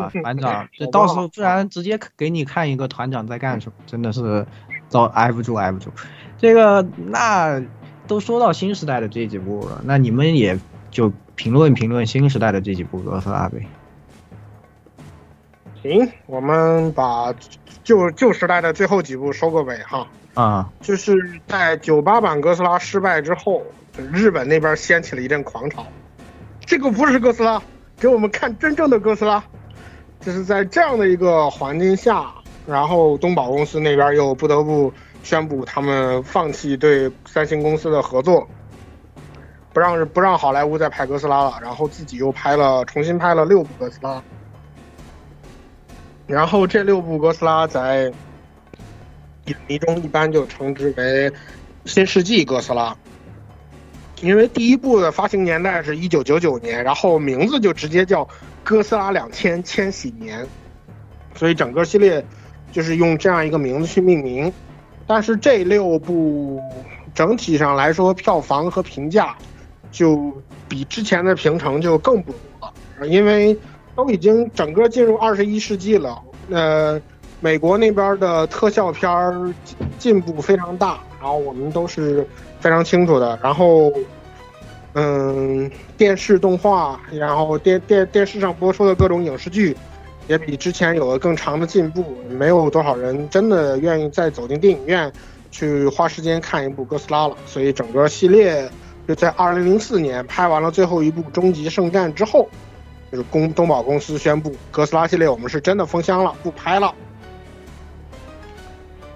[0.00, 4.44] 啊，团长，这到时候不然直接给你看一个团长在干什么，真的是
[4.88, 5.88] 遭挨不住挨不住。
[6.36, 7.62] 这个那
[8.08, 10.58] 都说到新时代的这几部了，那你们也
[10.90, 13.64] 就评论评论新时代的这几部哥斯拉呗。
[15.82, 17.34] 行，我们把
[17.82, 20.06] 旧旧时代的最后几部收个尾哈。
[20.34, 21.14] 啊，就是
[21.48, 23.62] 在九八版哥斯拉失败之后，
[24.12, 25.84] 日本那边掀起了一阵狂潮。
[26.64, 27.60] 这个不是哥斯拉，
[27.98, 29.42] 给我们看真正的哥斯拉。
[30.20, 32.32] 就是在这样的一个环境下，
[32.64, 34.92] 然后东宝公司那边又不得不
[35.24, 38.46] 宣布他们放弃对三星公司的合作，
[39.72, 44.22] 不让不让好莱坞再拍哥斯拉了，然后自己又拍了重新拍了六部哥斯拉。
[46.32, 48.12] 然后这六部哥斯拉在。
[49.46, 51.32] 影迷中一般就称之为
[51.84, 52.96] 新世纪哥斯拉，
[54.20, 58.28] 因为第一部的发行年代是一九九九年，然后名字就直接叫
[58.62, 60.46] 哥斯拉两千千禧年，
[61.34, 62.24] 所以整个系列
[62.70, 64.52] 就是用这样一个名字去命名。
[65.08, 66.62] 但是这六部
[67.12, 69.36] 整体上来说，票房和评价
[69.90, 70.32] 就
[70.68, 73.58] 比之前的平成就更不如了，因为
[73.96, 77.00] 都已经整个进入二十一世纪了，呃。
[77.44, 79.52] 美国那边的特效片儿
[79.98, 82.24] 进步非常大，然后我们都是
[82.60, 83.36] 非常清楚的。
[83.42, 83.92] 然后，
[84.92, 89.76] 嗯，电视动画，然后电电电视上播出的各种影视剧，
[90.28, 92.04] 也比之前有了更长的进步。
[92.30, 95.12] 没有多少人真的愿意再走进电影院
[95.50, 97.36] 去花时间看一部哥斯拉了。
[97.44, 98.70] 所以整个系列
[99.08, 102.48] 就在二零零四年拍完了最后一部《终极圣战》之后，
[103.12, 106.94] 就是公东宝公司宣布哥斯拉系列我们是真的封箱了，不拍了。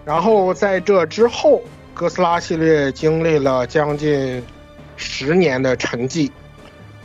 [0.04, 1.62] 然后在这之后，
[1.94, 4.44] 哥斯拉系列经历了将近
[4.96, 6.30] 十年的沉寂，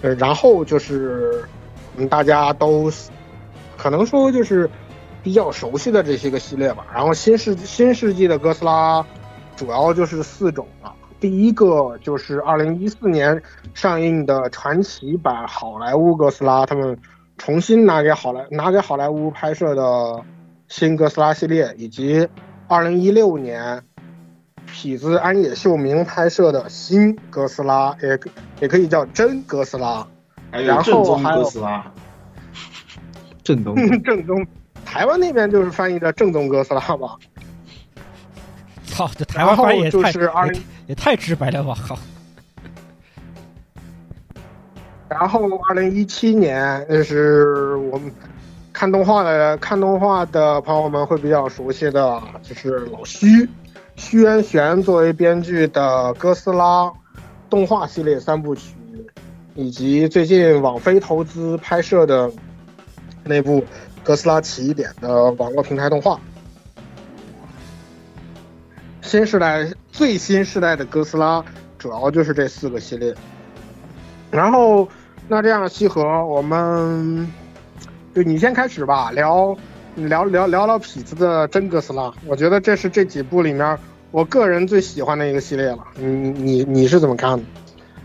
[0.02, 1.46] 呃，然后就是，
[1.96, 2.92] 嗯，大家都
[3.78, 4.70] 可能说就是
[5.24, 6.86] 比较熟悉的这些个系列吧。
[6.94, 9.04] 然后新世新世纪的哥斯拉
[9.56, 10.94] 主要就是四种了。
[11.22, 13.40] 第一个就是二零一四年
[13.76, 16.98] 上映的传奇版好莱坞哥斯拉，他们
[17.38, 20.26] 重新拿给好莱拿给好莱坞拍摄的
[20.68, 22.28] 新哥斯拉系列，以及
[22.68, 23.84] 二零一六年
[24.68, 28.20] 痞子安野秀明拍摄的新哥斯拉，也
[28.60, 30.06] 也可以叫真哥斯拉。
[30.52, 31.92] 还有然正宗后还有哥斯拉，
[33.44, 34.48] 正宗 正宗，
[34.84, 37.16] 台湾那边就是翻译的正宗哥斯拉吧。
[38.86, 40.62] 操，这台湾翻译也然后太就是20
[40.92, 41.74] 也太直白了吧！
[41.88, 41.98] 靠，
[45.08, 48.12] 然后二零一七年，那是我们
[48.74, 53.48] 看动画的看动画的朋友们会比较熟悉的，就是老虚
[53.96, 56.92] 虚渊玄作为编剧的哥斯拉
[57.50, 58.76] 动画系列三部曲，
[59.56, 62.30] 以及最近网飞投资拍摄的
[63.24, 63.62] 那部
[64.04, 66.20] 《哥斯拉起点》的网络平台动画。
[69.02, 71.44] 新时代最新时代的哥斯拉
[71.78, 73.14] 主要就是这四个系列。
[74.30, 74.88] 然后，
[75.28, 77.28] 那这样西河，我们
[78.16, 79.58] 就你先开始吧，聊
[79.96, 82.14] 聊聊聊聊痞子的真哥斯拉。
[82.26, 83.78] 我觉得这是这几部里面
[84.12, 85.80] 我个人最喜欢的一个系列了。
[85.98, 87.44] 你你你是怎么看的？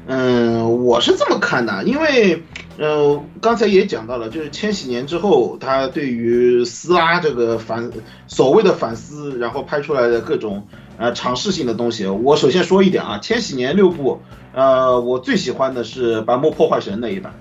[0.09, 2.41] 嗯，我是这么看的，因为，
[2.79, 7.91] 呃，刚才也讲到了，就是千禧年之后，他对于斯拉这个反
[8.29, 10.65] 所谓的反思，然后拍出来的各种
[10.99, 12.07] 呃尝试性的东西。
[12.07, 14.21] 我首先说一点啊，千禧年六部，
[14.53, 17.33] 呃，我最喜欢的是白幕破坏神那一版，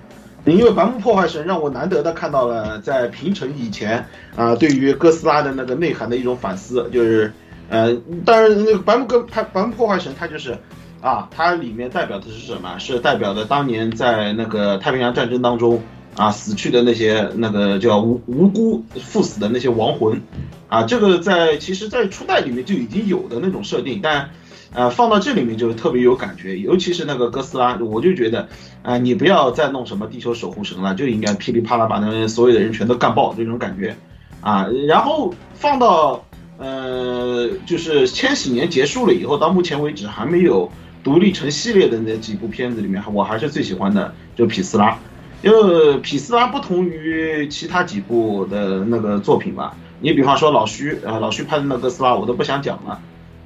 [0.44, 7.32] 因为白幕破坏神让我难得的看到了在平成以前啊、对于哥斯拉的那个内涵的一种反思，就是，
[7.68, 7.94] 呃，
[8.24, 10.56] 当然那个白幕哥白白幕破坏神它就是。
[11.02, 12.78] 啊，它里面代表的是什么？
[12.78, 15.80] 是代表的当年在那个太平洋战争当中
[16.16, 20.20] 啊死去的那些那个叫无无辜赴死的那些亡魂，
[20.68, 24.30] 啊，这个在其实，在初代里面就已经有的那种设定，但
[24.72, 28.48] 呃放到这里面就特别有感觉，尤其是那个哥斯拉，我就觉得
[28.82, 33.96] 啊、你不要再弄什么地球守护神了，就应该噼里啪啦把那所有的人全都干爆这种感觉
[34.40, 36.24] 啊，然后放到
[36.58, 40.70] 呃就是千禧年结束了以后，到目前为止还没有。
[41.04, 44.98] 独立成系列的那几部片子里面，我还是最喜欢的就匹斯拉，
[45.46, 49.76] 因为痞斯拉不同于其他几部的那个作品吧。
[50.00, 53.00] 你比方说老徐，呃，老徐拍的那个哥斯拉，我都不想讲了，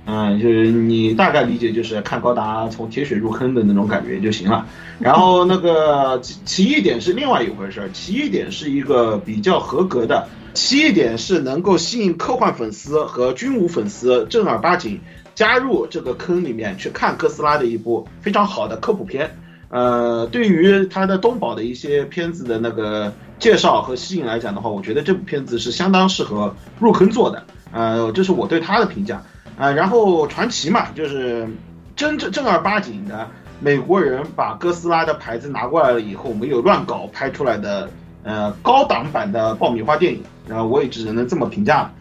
[0.06, 4.66] 嗯，就是你大概理解就是看高达从铁血入坑的那种感觉就行了。
[4.98, 14.98] 然后那个奇奇异点是另外一回事儿，奇异点是一个比较合格的，奇异点是能够吸引科幻粉丝和军武粉丝正儿八经。
[15.32, 19.38] 加入这个坑里面去看哥斯拉的一部非常好的科普片，
[19.70, 29.16] 呃，对于他的东宝的一些片子的那个介绍和吸引来讲的话，我觉得这部片子是相当适合入坑做的，呃，这是我对他的评价，
[29.56, 31.48] 啊、呃，然后传奇嘛，就是
[31.94, 33.28] 真正正儿八经的
[33.60, 37.88] 美国人把哥斯拉的牌子拿过来了以后，没有乱搞拍出来的，
[38.24, 41.92] 呃，高档版的爆米花电影，然后我也只能这么评价。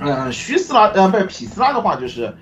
[0.00, 2.34] 呃，徐斯拉呃不是匹斯拉的话，就是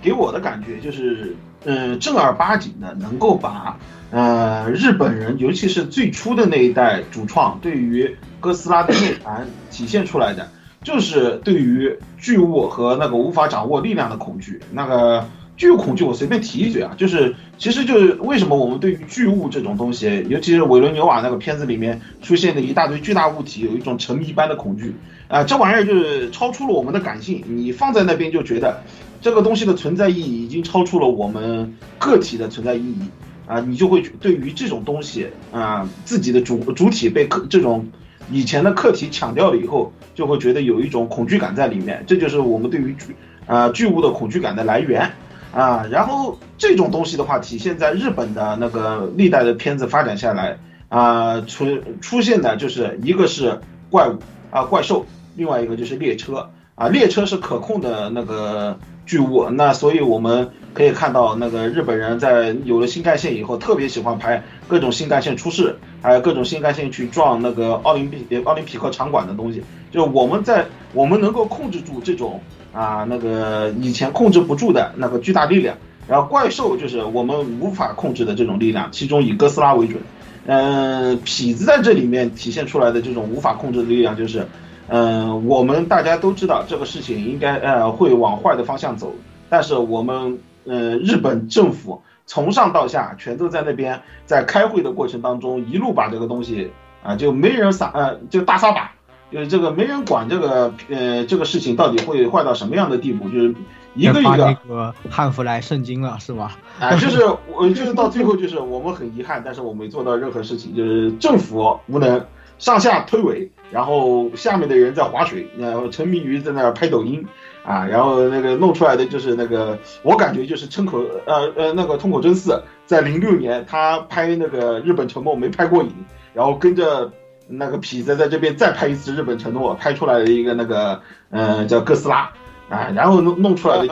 [0.00, 1.34] 给我的感觉就是，
[1.64, 3.76] 呃，正儿八经的能够把
[4.10, 10.48] 呃日本人，尤其是最初的那一代主创对于哥斯拉的内涵体现出来的，
[10.82, 14.60] 就是对于巨物和那个无法掌握力量的恐惧。
[14.72, 24.94] 那个巨物恐惧，我随便提一嘴啊，就是其实就是为什么我们对于巨物这种东西，尤其是韦伦纽瓦那个片子里面出现的一大堆巨大物体，有一种沉迷般的恐惧。
[25.28, 28.82] 啊、呃，这玩意儿就是超出了我们的感性，你放在那边就觉得
[29.20, 33.00] 这个东西的存在意义已经超出了我们个体的存在意义
[33.46, 37.86] 啊、你就会对于这种东西啊、自己的主主体被客这种
[38.30, 43.14] 以前的课题抢掉了以后，就会觉得有一种恐惧感在里面，这就是我们对于巨
[43.46, 45.12] 啊巨物的恐惧感的来源
[45.52, 45.86] 啊。
[45.90, 51.66] 然后这种东西的话，体现在日本的那个历代的片子发展下来啊，出
[52.00, 54.18] 出现的就是一个是怪物
[54.50, 55.06] 啊怪兽。
[55.36, 69.62] 另外一个就是列车啊，列车是可控的那个巨物，那所以我们可以看到那个日本人在有了新干线以后，特别喜欢拍各种新干线出事，还有各种新干线去撞那个奥林匹奥林匹克场馆的东西。
[69.92, 72.40] 就我们在我们能够控制住这种
[72.72, 75.76] 啊那个以前控制不住的那个巨大力量，
[76.08, 80.02] 然后怪兽就是我们无法控制的这种力量，其中以哥斯拉为准。
[80.46, 84.46] 嗯，痞子在这里面体现出来的这种无法控制的力量就是。
[84.88, 89.12] 嗯、呃，我们大家都知道这个事情应该呃会往坏的方向走，
[89.48, 96.70] 但是我们呃日本政府从上到下全都在那边在开会的过程当中一路把这个东西
[97.02, 98.92] 啊、呃、就没人撒呃就大撒把
[99.30, 103.54] 就是这个没人管这个呃这个事情到底会坏到什么样的地步，就是
[103.96, 106.56] 一个一个个汉服来圣经了是吧？
[106.78, 112.24] 啊， 就是我就是到最后就是我们很遗憾，但是我没做到任何事情，就是政府无能，
[112.58, 117.26] 上下推诿，然后下面的人在划水，然后沉迷于在那儿拍抖音
[117.62, 125.92] 啊，然后那个弄出来的就是那个，我感觉就是村口呃呃那个通口真嗣在零六年他拍那个日本沉没没拍过瘾，
[126.32, 127.12] 然后跟着
[127.46, 132.30] 那个痞子在这边再拍一次日本承诺，拍出来的一个那个呃叫哥斯拉
[132.70, 133.86] 啊，然后弄弄出来的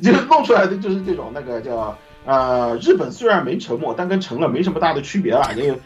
[0.00, 5.78] 就是弄出来的就是这种那个叫呃日本虽然没沉没，但跟沉了没什么大的区别了，这个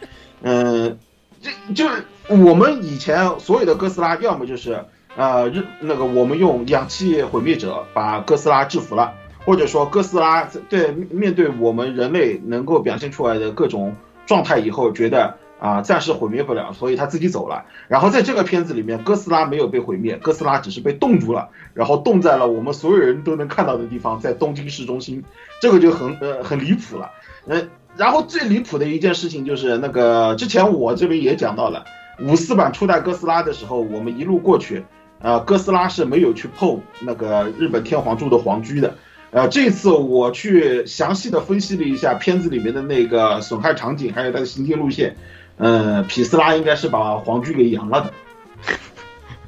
[0.42, 0.98] 嗯。
[1.42, 4.84] 这就是我们以前所有的哥斯拉，要么就是
[5.16, 9.12] 呃日那个我们用氧气毁灭者把哥斯拉制服了，
[9.44, 17.66] 或者说哥斯拉对面对我们人类能够表现出来的各种状态以后，觉得啊、暂时毁灭不了，所以他自己走了。
[17.86, 25.22] 然后在这个片子里面，哥斯拉没有被毁灭，哥斯拉只是被冻住了，然后冻在了我们所有人都能看到的地方，在东京市中心，
[25.60, 27.12] 这个就很呃很离谱了，
[27.46, 27.68] 嗯、
[28.02, 31.84] 然后最离谱的一件事情就是那个之前我这边也讲到了，
[32.18, 34.84] 五四版初代哥斯拉的时候，我们一路过去，
[35.20, 38.96] 呃，哥斯拉是没有去碰那个日本天皇住的皇居的。
[39.30, 45.14] 呃，这次我去详细的分析了一下片子里面的那个损害场景，还有它的行进路线，
[45.56, 48.12] 呃，痞斯拉应该是把皇居给扬了的，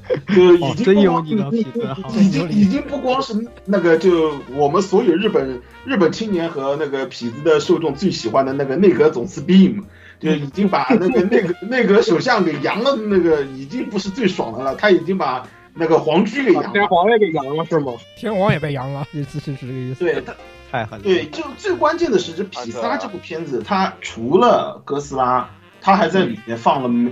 [0.34, 3.34] 就已哦，经真有不光你的痞子，好已经已经不光是
[3.64, 9.82] 那个，就我们所有日本日本青年和那个痞子的受众最喜欢的那个内阁总司令，
[10.20, 16.70] 就已经把那个内阁 内阁首相给扬了，那个已经不是最爽的了，他已经把那个皇居给扬了。
[16.70, 17.92] 天皇也给扬了是吗？
[18.16, 20.04] 天皇也被扬了，意思是这个意思。
[20.04, 20.34] 对，他
[20.70, 21.04] 太狠了。
[21.04, 25.48] 对，就最关键的是这痞斯拉这部片子，它除了哥斯拉，
[25.80, 27.10] 它还在里面放了美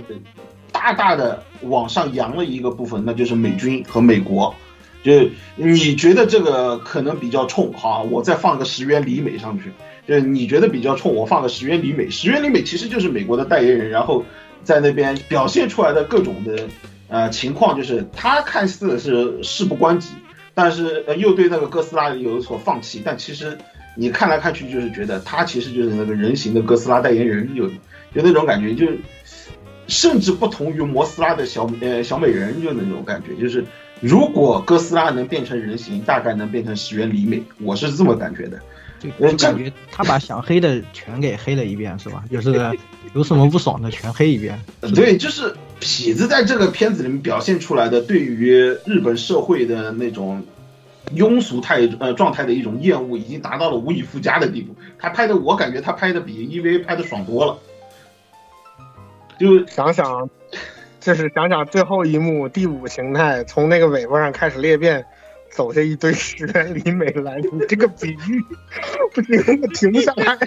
[0.83, 4.53] 大大的往上扬了一个部分，那就是美军和美国。
[5.01, 9.71] 就是你觉得这个可能比较冲，好，我再放个石原里美上去。
[10.05, 12.09] 就是你觉得比较冲，我放个石原里美。
[12.09, 14.25] 石原里美其实就是美国的代言人，然后
[14.61, 16.67] 在那边表现出来的各种的
[17.07, 20.09] 呃情况，就是他看似是事不关己，
[20.53, 23.57] 但是又对那个哥斯拉有所放弃，但其实
[23.95, 27.69] 你看来看去就是觉得他其实就是那个人形的哥斯拉代言人，有
[28.13, 28.85] 有那种感觉，就
[29.87, 33.65] 甚至不同于摩斯拉的小呃小美人，就那种感觉，就是
[33.99, 38.59] 如果哥斯拉能变成人形，大概能变成石原里美，我是这么感觉的。
[38.99, 42.23] 就就感觉他把想黑的全给黑了一遍，是吧？
[42.31, 42.53] 就是
[43.13, 44.57] 有什么不爽的全黑一遍。
[44.95, 48.49] 对，就是痞子在这个片子里面表现出来的对于
[48.85, 50.45] 日本社会的那种
[51.13, 54.73] 庸俗态呃状态的一种厌恶，已经达到了无以复加的地步。
[54.97, 57.57] 他拍的，我感觉他拍的比 EVA 拍的爽多了。
[59.43, 60.29] 就想想，
[61.01, 65.05] 就是想想最后一幕第五形态从那个尾巴上开始裂变，
[65.51, 68.41] 走下一堆石原里美来，你这个比喻
[69.13, 70.37] 不行，我停不下来。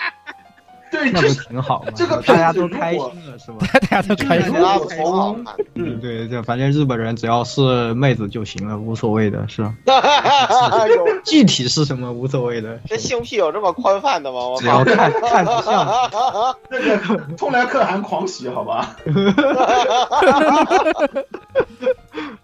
[0.97, 1.93] 对，那不挺好吗？
[1.95, 3.67] 这个大家都开心了，是吧？
[3.73, 5.45] 大家都开心如果从
[5.75, 9.75] 嗯，对，对反正日本人只要是妹子就行了，无所谓的，是吧？
[11.25, 14.49] 具体是什么无所谓的，这性癖有这么宽泛的吗？
[14.49, 15.87] 我只要看看不像，
[16.71, 18.97] 那个通来可汗狂喜，好吧？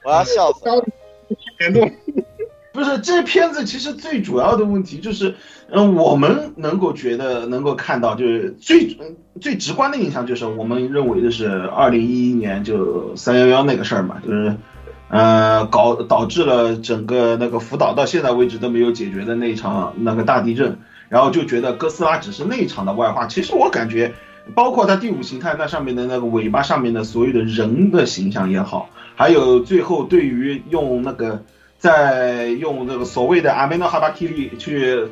[0.05, 0.84] 我要笑死了。
[2.73, 5.35] 不是这片子其实最主要的问题就是，
[5.70, 8.97] 嗯，我们能够觉得能够看到，就是最
[9.43, 14.57] 最直观的印象就是我们认为的是二零一一年就三幺幺那个事儿嘛，就是
[15.11, 20.79] 呃搞导致了整个那个福岛到现在为止都没有解决的那一场那个大地震，
[21.11, 23.26] 然后就觉得哥斯拉只是那一场的外化。
[23.26, 24.14] 其实我感觉，
[24.55, 31.42] 包括它第五形态那上面的那个尾巴上面的所有的人的形象也好，还有最后对于用那个。
[31.83, 35.09] 在用这个所谓的阿梅诺哈巴基利去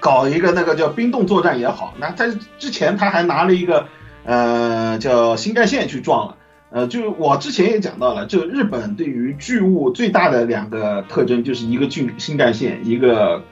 [0.00, 2.26] 搞一个那个叫冰冻作战也好，那他
[2.58, 3.86] 之前他还拿了一个
[4.24, 6.36] 呃叫新干线去撞了，
[6.70, 13.44] 呃，就我之前也讲到了，就日本对于巨物最大的两个特征就是一个巨新干线，一个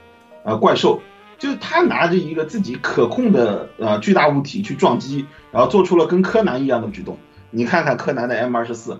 [0.43, 1.01] 呃怪兽，
[1.37, 7.19] 就是他拿着一个自己可控的呃巨大物体去撞击，然后做出了跟柯南一样的举动。
[7.51, 8.99] 你看看柯南的 M 二十四。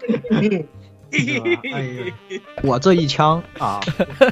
[2.62, 3.80] 我这一枪啊，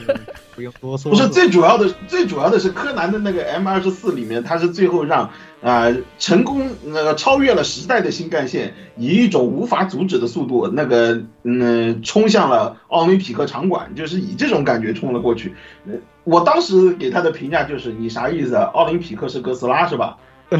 [0.54, 1.10] 不用多说。
[1.10, 5.24] 不是最主要的，最主要的是柯南的那个 M 二十四里面，他是最后让
[5.62, 15.54] 啊、呃成功那个超越了时代的新干线，以一种无法阻止的速度，那个嗯冲向了奥林匹克场馆，就是以这种感觉冲了过去。
[15.86, 15.92] 呃
[16.24, 18.70] 我当时给他的评价就是你啥意思啊？
[18.74, 20.16] 奥林匹克是哥斯拉是吧？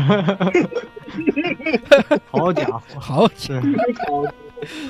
[2.31, 3.61] 好家伙， 好是，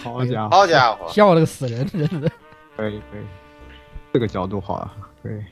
[0.03, 2.31] 好家伙，好家伙，笑了个死人，真的。
[2.77, 3.25] 可以可以，
[4.13, 4.93] 这个角度好啊，
[5.23, 5.43] 可以。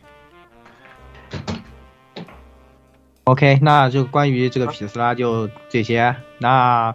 [3.24, 6.14] OK，那就关于这个皮斯拉就这些。
[6.38, 6.94] 那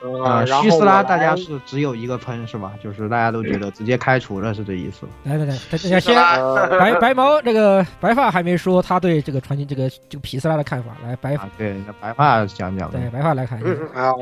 [0.00, 2.72] 呃，虚斯拉大家是只有一个喷是吧？
[2.82, 5.06] 就是大家都觉得直接开除了是这意思。
[5.24, 6.14] 来来来，大家先
[6.78, 13.00] 白白毛这个白发还没说他对这个传奇这个这个皮斯拉的看法，来白发啊，对，那白发讲讲呗。
[13.00, 13.68] 对白发来看一下。
[13.94, 14.14] 嗯啊，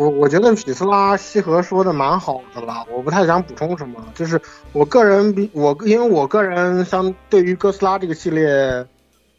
[0.00, 4.02] 我我觉得匹斯拉西河说的蛮好的了，我不太想补充什么。
[4.14, 4.40] 就是
[4.72, 8.86] 我个人比我，因为我个人相对于哥斯拉这个系列，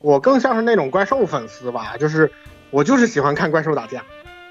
[0.01, 2.31] 我更像是那种怪兽粉丝吧，就是
[2.69, 4.03] 我就是喜欢看怪兽打架，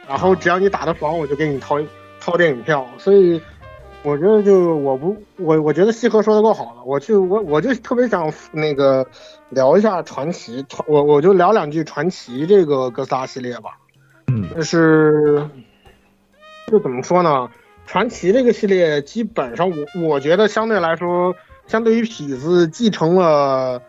[0.09, 1.79] 然后只要你打得爽，我就给你掏
[2.19, 2.85] 掏电影票。
[2.99, 3.41] 所以
[4.03, 9.07] 我觉得就我不我我觉得西河说的够好了，我去我我就特别想那个
[9.51, 13.79] 聊一下传奇，传我我就聊两句传奇这个哥斯拉系列吧。
[14.27, 15.49] 嗯，就是
[16.71, 17.49] 就怎么说呢？
[17.87, 21.35] 传奇这个系列基本上我我觉得相对来说，
[21.67, 23.83] 相对于痞子继承了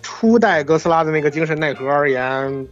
[0.00, 2.68] 初代哥斯拉的那个精神内核而言，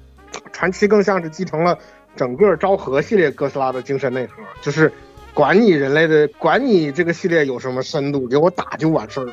[0.52, 1.76] 传奇更像是继承了
[2.14, 4.92] 整个昭和系列哥斯拉的精神内核，就是
[5.34, 9.32] 管你人类的，管你这个系列有什么深度，给我打就完事儿了。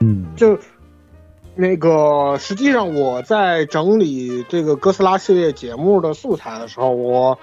[0.00, 0.58] 嗯，就
[1.54, 7.38] 那个，实际上我在整理这个哥斯拉系列节目的素材的时候，我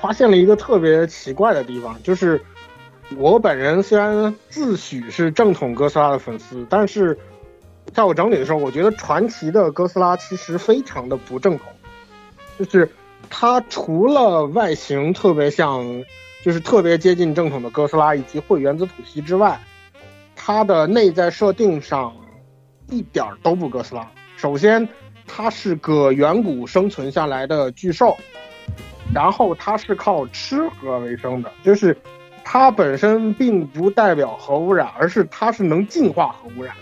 [0.00, 2.40] 发现了一个特别奇怪的地方，就是
[3.16, 7.18] 我本人虽然自诩是正统哥斯拉的粉丝，但是
[7.92, 11.66] 在我整理的时候，我觉得传奇的哥斯拉其实非常的不正统，
[12.58, 12.90] 就是
[13.28, 16.04] 它除了外形特别像，
[16.42, 19.60] 就是特别接近正统的哥斯拉以及会原子吐息之外，
[20.34, 22.14] 它的内在设定上
[22.88, 24.10] 一点都不哥斯拉。
[24.36, 24.88] 首先，
[25.26, 28.16] 它是个远古生存下来的巨兽，
[29.12, 31.96] 然后它是靠吃核为生的，就是
[32.44, 36.74] 它本身并不代表核污染，而是它是能净化核污染。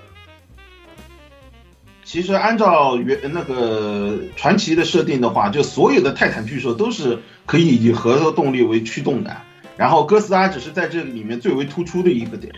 [2.05, 9.37] 其实按照原那个传奇的设定的话，就所有的泰坦巨兽都是可以以核动力为驱动的，
[9.77, 12.53] 然后哥斯拉只是在这里面最为突出的一个点。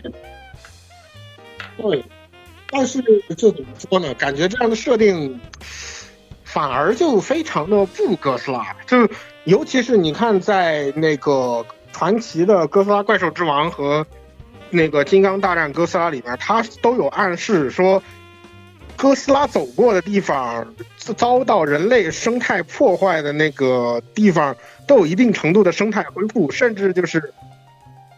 [1.77, 2.03] 对，
[2.69, 3.01] 但是
[3.35, 4.13] 这怎么说呢？
[4.13, 5.37] 感觉这样的设定
[6.51, 9.09] 反而就非常的不哥斯拉，就
[9.45, 14.05] 尤其是你看在那个传奇的哥斯拉怪兽之王和
[14.69, 18.01] 那个金刚大战哥斯拉里面，它都有暗示说。
[18.97, 20.75] 哥斯拉走过的地方，
[21.17, 24.55] 遭到人类生态破坏的那个地方，
[24.85, 27.33] 都有一定程度的生态恢复，甚至就是，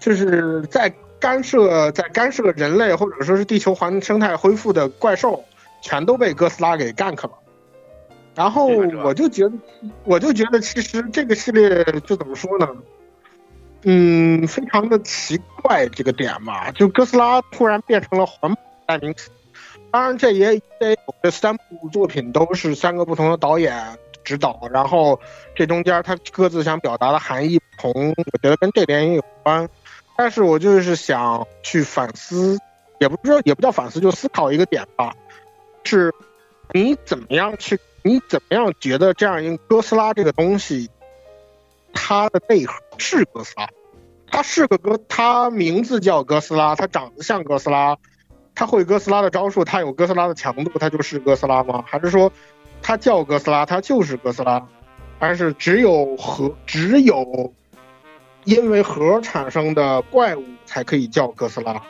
[0.02, 5.46] 就是在干涉在干涉人类或者说是地球环生态恢复的怪兽，
[5.82, 7.32] 全都被哥斯拉给 gank 了。
[8.36, 9.54] 然后我就觉得，
[10.04, 12.68] 我就觉得其实这个系列就怎么说呢？
[13.84, 19.30] 嗯，非常的奇怪这个点嘛，就哥斯拉突然变成了环保代名词。
[19.92, 25.20] 当然，这也得有这三部作品都是三个不同的导演指导，然后
[25.54, 29.70] 这中间他各自想表达的含义不同，我觉得跟这点也有关。
[30.16, 32.58] 但是我就是想去反思，
[33.00, 35.14] 也不是说也不叫反思，就思考一个点吧，
[35.84, 36.14] 是
[36.72, 40.90] 你怎么样去，你怎么样觉得这样一个哥斯拉这个东西，
[41.94, 43.68] 它的内核是哥斯拉，
[44.28, 47.98] 它是个哥，它名字叫哥斯拉，它长得像哥斯拉。
[48.56, 51.84] 它会哥斯拉的招数，它有哥斯拉的强度，它就是哥斯拉吗？
[51.88, 52.32] 还是说，
[52.84, 54.64] 它叫哥斯拉，它就是哥斯拉？
[55.18, 57.52] 还是只有核，只有
[58.44, 61.82] 因为核产生的怪物才可以叫哥斯拉？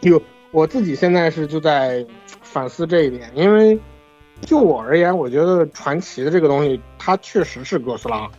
[0.00, 0.22] 就
[0.52, 2.06] 我自己现在是就在
[2.40, 3.76] 反思这一点，因为
[4.42, 8.30] 就我而言，我觉得传奇的这个东西，它确实是哥斯拉，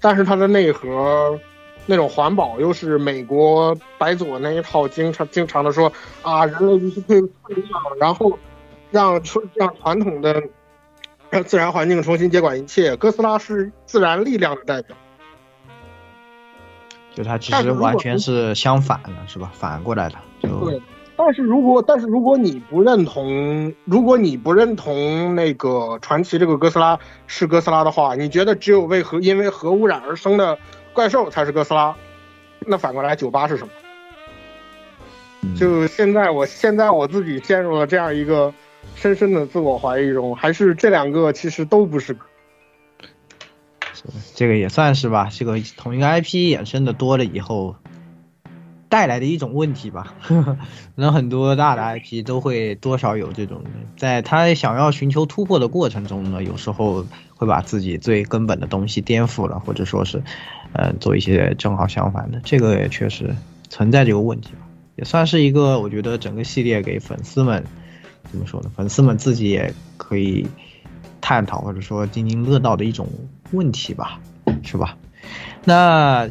[0.00, 1.38] 但是它的内核。
[1.84, 7.30] 那种环保又是美国白左那一套，经常经常的说啊，人类必须退退
[7.68, 8.38] 让，然后
[8.92, 9.20] 让
[9.54, 10.40] 让传统的
[11.28, 12.94] 让自然环境重新接管一切。
[12.94, 14.96] 哥斯拉是自然力量的代表，
[17.16, 19.50] 就它其实完全是相反的，是吧？
[19.52, 20.14] 反过来的。
[20.40, 20.80] 就对，
[21.24, 30.58] 但是如果但是如果你不认同，如果你不认同那个传奇这个哥斯拉是哥斯拉的话，你觉得只有为核因为核污染而生的？
[30.92, 31.94] 怪兽才是哥斯拉，
[32.66, 33.72] 那反过来酒吧是什么？
[35.56, 38.52] 就现在，我现在我自己陷入了这样一个
[38.96, 42.16] 深深的自我怀疑中，还是这两个其实都不是。
[44.34, 47.76] 这个也算是吧，这个同一个 IP 衍生的多了以后，
[48.92, 50.12] 带来的一种问题吧。
[50.28, 50.54] 可
[50.96, 53.62] 能很多大的 IP 都会多少有这种，
[53.96, 57.02] 在他想要寻求突破的过程中呢，有时候
[57.34, 60.22] 会把自己最根本的东西颠覆了，或者说是，
[60.74, 63.34] 呃，做一些正好相反的，这个也确实
[63.70, 64.58] 存在这个问题吧。
[64.96, 67.64] 也算是一个，我觉得整个系列给粉丝们
[68.30, 68.70] 怎么说呢？
[68.76, 70.46] 粉丝们自己也可以
[71.22, 73.08] 探讨或者说津津乐道的一种
[73.52, 74.20] 问题吧，
[74.62, 74.98] 是吧？
[75.64, 76.28] 那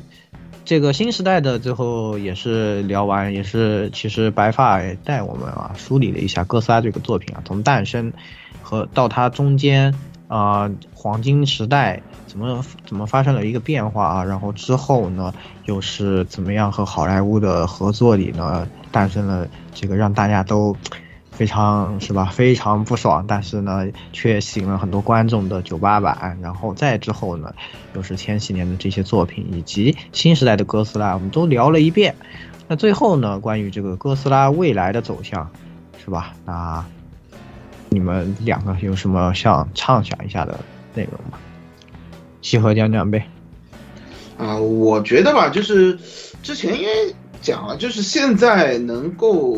[0.72, 8.14] 这个新时代的最后也是聊完，也是其实白发也带我们啊梳理了一下哥斯拉这个作品啊，从诞生
[8.62, 9.94] 和到它中间
[10.30, 15.34] 啊、黄金时代怎么怎么发生了一个变化啊，然后之后呢
[15.66, 20.74] 又是怎么样和好莱坞的合作里呢诞生了这个让大家都。
[21.42, 22.26] 非常是吧？
[22.26, 26.38] 非常不爽，但是呢，却吸引了很多观众的九八版。
[26.40, 27.52] 然后再之后呢，
[27.96, 32.14] 又是千禧年的这些作品，以及新时代的哥斯拉，我们都聊了一遍。
[32.68, 35.50] 那最后呢，关于这个哥斯拉未来的走向，
[36.06, 36.36] 是吧？
[36.46, 36.86] 那
[37.90, 40.60] 你们两个有什么想畅想一下的
[40.94, 41.40] 内容吗？
[42.44, 43.26] 西河讲讲呗。
[44.38, 45.98] 啊、我觉得吧，就是
[46.44, 49.58] 之前因为讲了，就是现在能够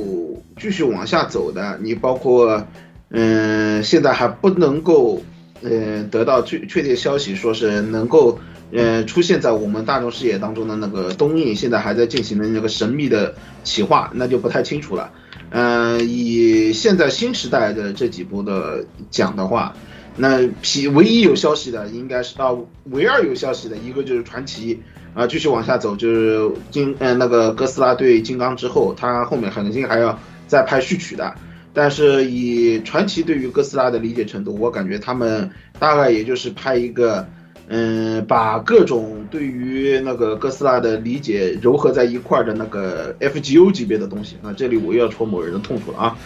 [0.60, 2.66] 继续往下走的，你包括，
[3.10, 5.22] 嗯、现在还不能够，
[5.62, 8.40] 呃，得到确确切消息，说是能够，
[8.72, 15.12] 呃，出现在我们大众视野当中的那个东映，现在还在进行的那个神秘的企划，那就不太清楚了。
[15.50, 19.76] 嗯、以现在新时代的这几部的讲的话，
[20.16, 22.50] 那皮唯一有消息的应该是啊，
[22.86, 24.82] 唯二有消息的一个就是传奇
[25.14, 30.18] 啊，继续往下走，就是金呃那个哥斯拉对金刚之后，他后面肯定还要
[30.48, 31.34] 再拍续曲的。
[31.76, 35.50] 但是以传奇对于哥斯拉的理解程度，我感觉他们
[35.80, 37.28] 大概也就是拍一个，
[37.68, 44.54] 嗯，把各种对于那个哥斯拉的理解糅合在一块儿的那个 FGO 级别的东西那。
[44.54, 46.18] 这里我又要戳某人的痛处了啊。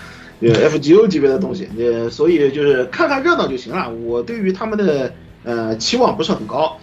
[0.41, 3.89] 呃， FGO 级别的东西，呃，所以就是看看热闹就行了。
[3.89, 6.77] 我对于他们的呃期望不是很高，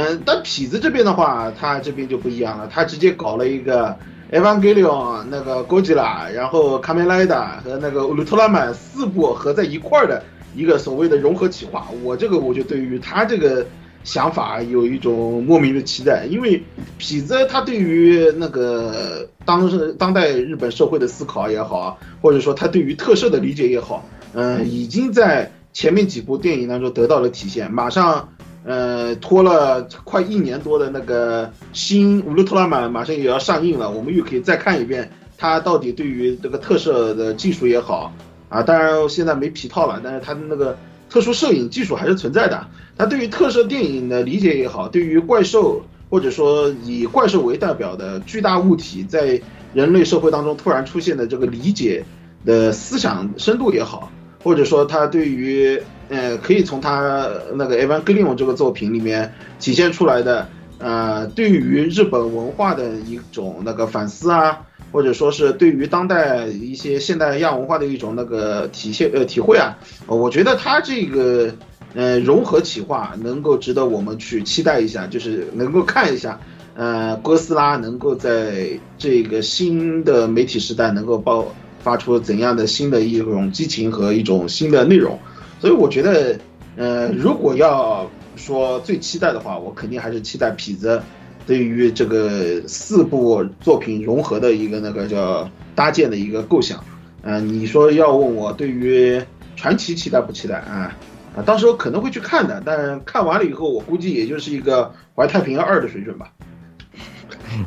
[0.00, 3.96] 嗯、但痞子这边的话，他这边就不一样了，他直接搞了一个
[4.30, 10.22] Evangelion 那个哥吉拉，然后卡梅莱达和那个乌鲁特拉曼四部合在一块儿的
[10.54, 11.88] 一个所谓的融合企划。
[12.04, 13.66] 我这个我就对于他这个
[14.04, 16.62] 想法有一种莫名的期待，因为
[17.00, 27.70] 痞子他对于那个当时当代日本社会的思考也好，或者说他对于特摄的理解也好，嗯、已经在前面几部电影当中得到了体现。
[27.72, 28.28] 马上，
[28.68, 38.12] 呃，拖了快一年多的那个新乌鲁特拉曼马上也要上映了，我们又可以再看一遍他到底对于这个特摄的技术也好
[38.50, 40.76] 啊，当然现在没皮套了，但是他的那个
[41.08, 42.66] 特殊摄影技术还是存在的。
[42.98, 45.80] 他对于特摄电影的理解也好，对于怪兽
[46.10, 49.40] 或者说以怪兽为代表的巨大物体在
[49.72, 52.04] 人类社会当中突然出现的这个理解
[52.44, 54.12] 的思想深度也好，
[54.44, 60.48] 或者说他对于呃可以从他那个《Evangelion》这个作品里面体现出来的
[60.78, 64.60] 呃对于日本文化的一种那个反思啊，
[64.92, 69.76] 或者说是对于当代一些现代亚文化的一种那个体现呃体会啊，
[70.06, 71.52] 我觉得他这个
[71.94, 76.40] 呃融合企划能够值得我们去期待一下，就是能够看一下。
[76.74, 81.52] 呃，哥斯拉能够在这个新的媒体时代能够爆
[81.82, 85.18] 发出怎样的新的一种激情和一种新的内容，
[85.58, 86.38] 所以我觉得，
[86.76, 91.02] 呃，如果要说最期待的话，我肯定还是期待痞子
[91.46, 96.82] 对于这个四部作品融合的一个那个叫搭建的一个构想。
[97.22, 99.20] 呃，你说要问我对于
[99.56, 100.96] 传奇期待不期待啊？
[101.36, 106.32] 啊，到时候可能会去看的，但看完了以后，我估计也就是一个怀太平洋二的水准吧。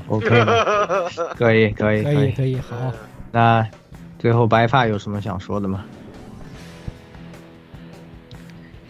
[0.08, 0.28] OK，
[1.38, 2.94] 可以可以可以可以，好，
[3.32, 3.68] 那
[4.20, 5.84] 最后白发有什么想说的吗？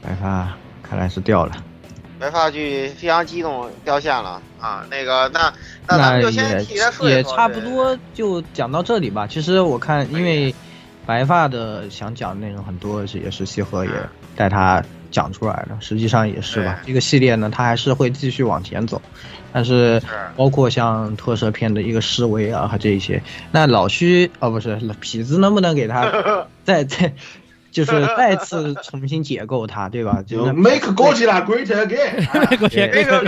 [0.02, 0.52] 白发
[0.82, 1.64] 看来是掉了，
[2.20, 4.42] 白发剧非常激动掉线了。
[4.60, 4.86] 啊！
[4.92, 5.52] 那个，那
[5.88, 9.26] 那咱们就先也替他说也差不多就讲到这里吧。
[9.26, 10.54] 其实我看，因为
[11.04, 13.92] 白发的想讲的内容很多，也是西河也
[14.36, 15.76] 带他讲出来的。
[15.80, 19.02] 实际上也是吧，这个系列呢，他还是会继续往前走，
[19.52, 20.00] 但是
[20.36, 26.06] 包括像特摄片的一个思维啊和这一些，那老虚哦不是痞子能不能给他
[26.64, 27.12] 再再
[27.72, 30.22] 就是再次重新解构它， 对吧？
[30.28, 33.24] 就那 Make Godzilla great again， 这个对对对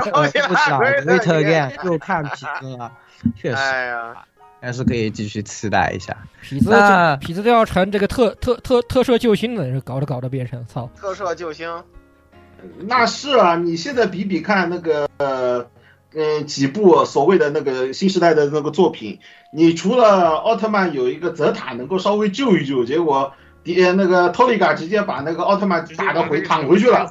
[0.47, 2.91] 不想 Great Again 又看痞子了，
[3.35, 4.13] 确实，哎呀，
[4.61, 6.15] 还是可以继续期待一下。
[6.43, 11.83] 痞子那痞子都要成这个特特特特摄救星了，搞着搞着变成操，特摄救星，
[12.81, 15.65] 那是啊，你现在比比看那个呃
[16.13, 19.19] 呃几部所谓的那个新时代的那个作品，
[19.53, 23.33] 你除了奥特曼有一个泽塔能够稍微救一救，结果
[23.63, 27.07] 迪那个托利嘎直接把那个奥特曼打的回躺回去了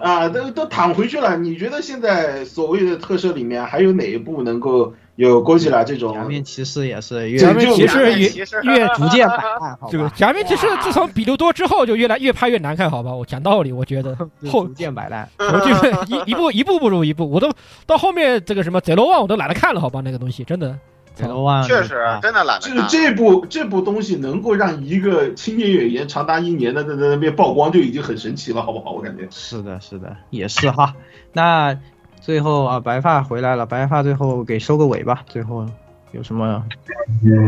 [0.00, 1.36] 啊，都都躺回去了。
[1.36, 6.14] 你觉得现在所谓的特摄里面还有哪一部能够有哥吉拉这种？
[6.14, 8.28] 假面骑士也是越假面骑士越
[8.74, 10.12] 越逐渐摆烂， 好这个吧？
[10.14, 13.12] 假面骑士自从比多多之后就越来越拍越难看，好吧？
[13.12, 14.16] 我讲道理，我觉得
[14.48, 15.28] 后逐渐摆烂。
[15.38, 17.50] 我 就是一一步一步不如一步，我都
[17.86, 20.00] 到后面这个什么贼罗万我都懒得看了，好吧？
[20.04, 20.78] 那个东西真的。
[21.16, 22.88] 贼罗万确实真的懒得就是看。
[22.88, 28.92] 这部这部东西能够让一个青年演员长达一年的在在那边曝光，就已经很神奇了，好不好？
[28.92, 30.94] 我感觉是的，是的，也是哈。
[31.32, 31.76] 那
[32.20, 35.24] 最后啊，白发回来了，白发最后给收个尾吧。
[35.26, 35.66] 最后
[36.12, 36.62] 有什么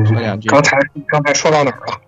[0.07, 0.49] 说两句？
[0.49, 2.01] 刚才刚才说到哪儿了？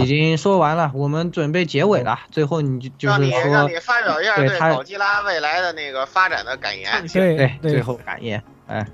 [0.00, 2.20] 已经说完了，我们准备结尾了。
[2.30, 6.90] 最后你就就是让你让你，发表一下对宝基拉未来的那个发展的感言。
[7.12, 8.86] 对对，对最后感言，哎，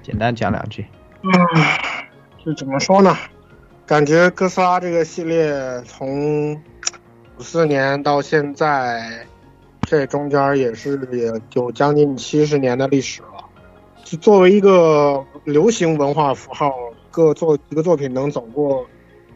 [0.00, 0.86] 简单讲两句。
[1.24, 1.32] 嗯，
[2.44, 3.16] 这怎么说呢？
[3.86, 5.52] 感觉哥斯拉这个系列
[5.84, 9.26] 从五四年到现在，
[9.82, 13.44] 这中间也是也有将近七十年的历史了。
[14.04, 16.74] 就作为一个流行文化符号，
[17.10, 18.84] 各作一个作品能走过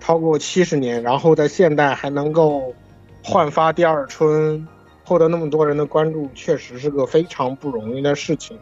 [0.00, 2.74] 超过七十年，然后在现代还能够
[3.22, 4.66] 焕发第二春，
[5.04, 8.58] 获得那么多人的关注，确实是个非常不容易的事情。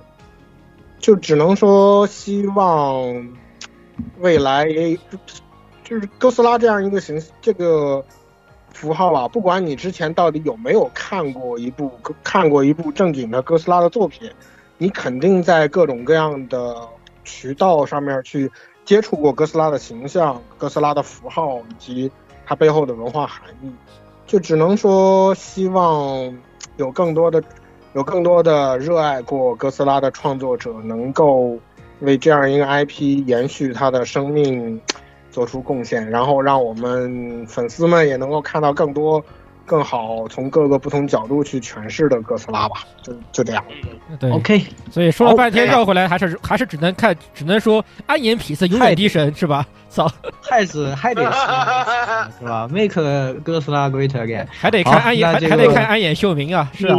[0.98, 3.28] 就只能说希望
[4.20, 4.96] 未来也
[5.82, 8.02] 就是哥斯拉这样一个形这个
[8.72, 11.92] 符号吧，不管你之前到底有没有看过一部
[12.22, 14.30] 看过一部正经的哥斯拉的作品，
[14.78, 16.74] 你肯定在各种各样的
[17.22, 18.50] 渠道上面去
[18.84, 22.10] 接触过哥斯拉的形象、哥斯拉的符号以及
[22.46, 23.70] 它背后的文化含义。
[24.26, 26.34] 就只能说希望
[26.78, 27.44] 有更多的。
[27.94, 31.56] 有更多的热爱过哥斯拉的创作者能够
[32.00, 34.80] 为这样一个 IP 延续它的生命
[35.30, 39.24] 做出贡献，然后让我们粉丝们也能够看到更多、
[39.64, 42.78] 更好从各个不同角度去诠释的哥斯拉吧。
[43.00, 43.64] 就就这样。
[44.18, 49.64] 对 OK，所以说了半天绕回来，还是还是只能看，只能说安颜匹次永远低神是吧？
[49.88, 50.10] 操，
[50.40, 51.38] 还是还得是
[52.40, 56.98] 是吧？Make 哥斯拉 great again，还得看安颜，还还得看安颜秀明啊，是啊。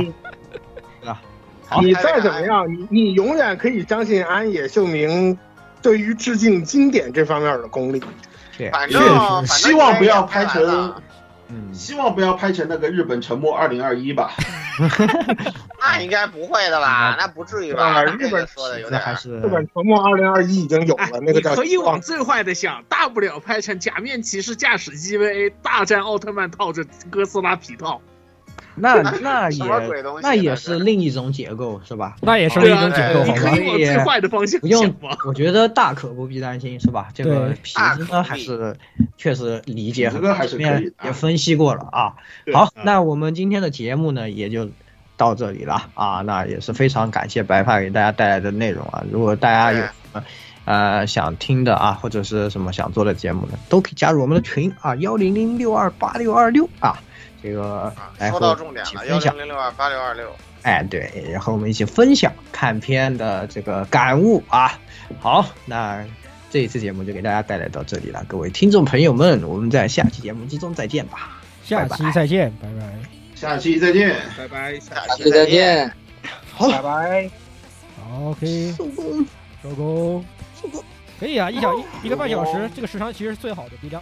[1.81, 5.37] 你再怎么样，你你永远可以相信安野秀明
[5.81, 8.01] 对于致敬经典这方面的功力。
[8.71, 10.93] 反正希望不要拍成，
[11.49, 14.31] 嗯，希望不要拍成那个日本沉默二零二一吧。
[15.79, 17.15] 那应该不会的吧？
[17.19, 18.03] 那不至于吧？
[18.03, 21.49] 日本说的有点还是日本沉默二零二一已经有了，那个叫。
[21.51, 28.01] 你可以往最坏的想，大不了拍成假面骑士驾驶 GVA 大战奥特曼套着哥斯拉皮套。
[28.75, 29.63] 那那 也
[30.21, 32.17] 那也是另一种结构，是吧？
[32.21, 34.93] 那也是另一种结构，你可以往最坏的方向不用，
[35.25, 37.07] 我觉得大可不必担心，是吧？
[37.13, 38.75] 这个皮子呢还是
[39.17, 42.13] 确实理解，很多还是可以，也分析过了啊。
[42.53, 44.69] 好，那我们今天的节目呢也就
[45.15, 46.21] 到这里了啊。
[46.21, 49.03] 那也是非常感谢白发给大家带来的内容啊。
[49.09, 50.23] 如果大家有什么
[50.65, 56.99] 呃想听的啊，或者是什么想做的节目呢，都可以加入我们的群啊，幺零零六二八六二六啊。
[57.45, 57.93] 这个
[58.31, 60.35] 说到重点了，幺零零六二八六二六。
[60.63, 64.79] 哎，对，然后我们一起分享看片的这个感悟啊。
[65.19, 66.03] 好，那
[66.49, 71.39] 这一次节目就给大家带来到这里了，各位听众朋友们，我们在下期节目之中再见吧。
[71.63, 72.91] 下期再见，拜拜。
[73.35, 74.79] 下期再见，拜拜。
[74.79, 75.93] 下期再见，
[76.51, 77.29] 好，拜拜。
[78.23, 79.25] OK，收工，
[79.61, 80.25] 收工，
[80.59, 80.83] 收工。
[81.19, 84.01] 可以啊，一小一一个半小时，这个时长其实是最好的，比较。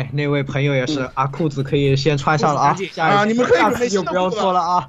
[0.00, 4.88] 哎，那位朋友也是啊，裤子可以先穿上了啊，下一啊你们可以下准备次就不要说了啊。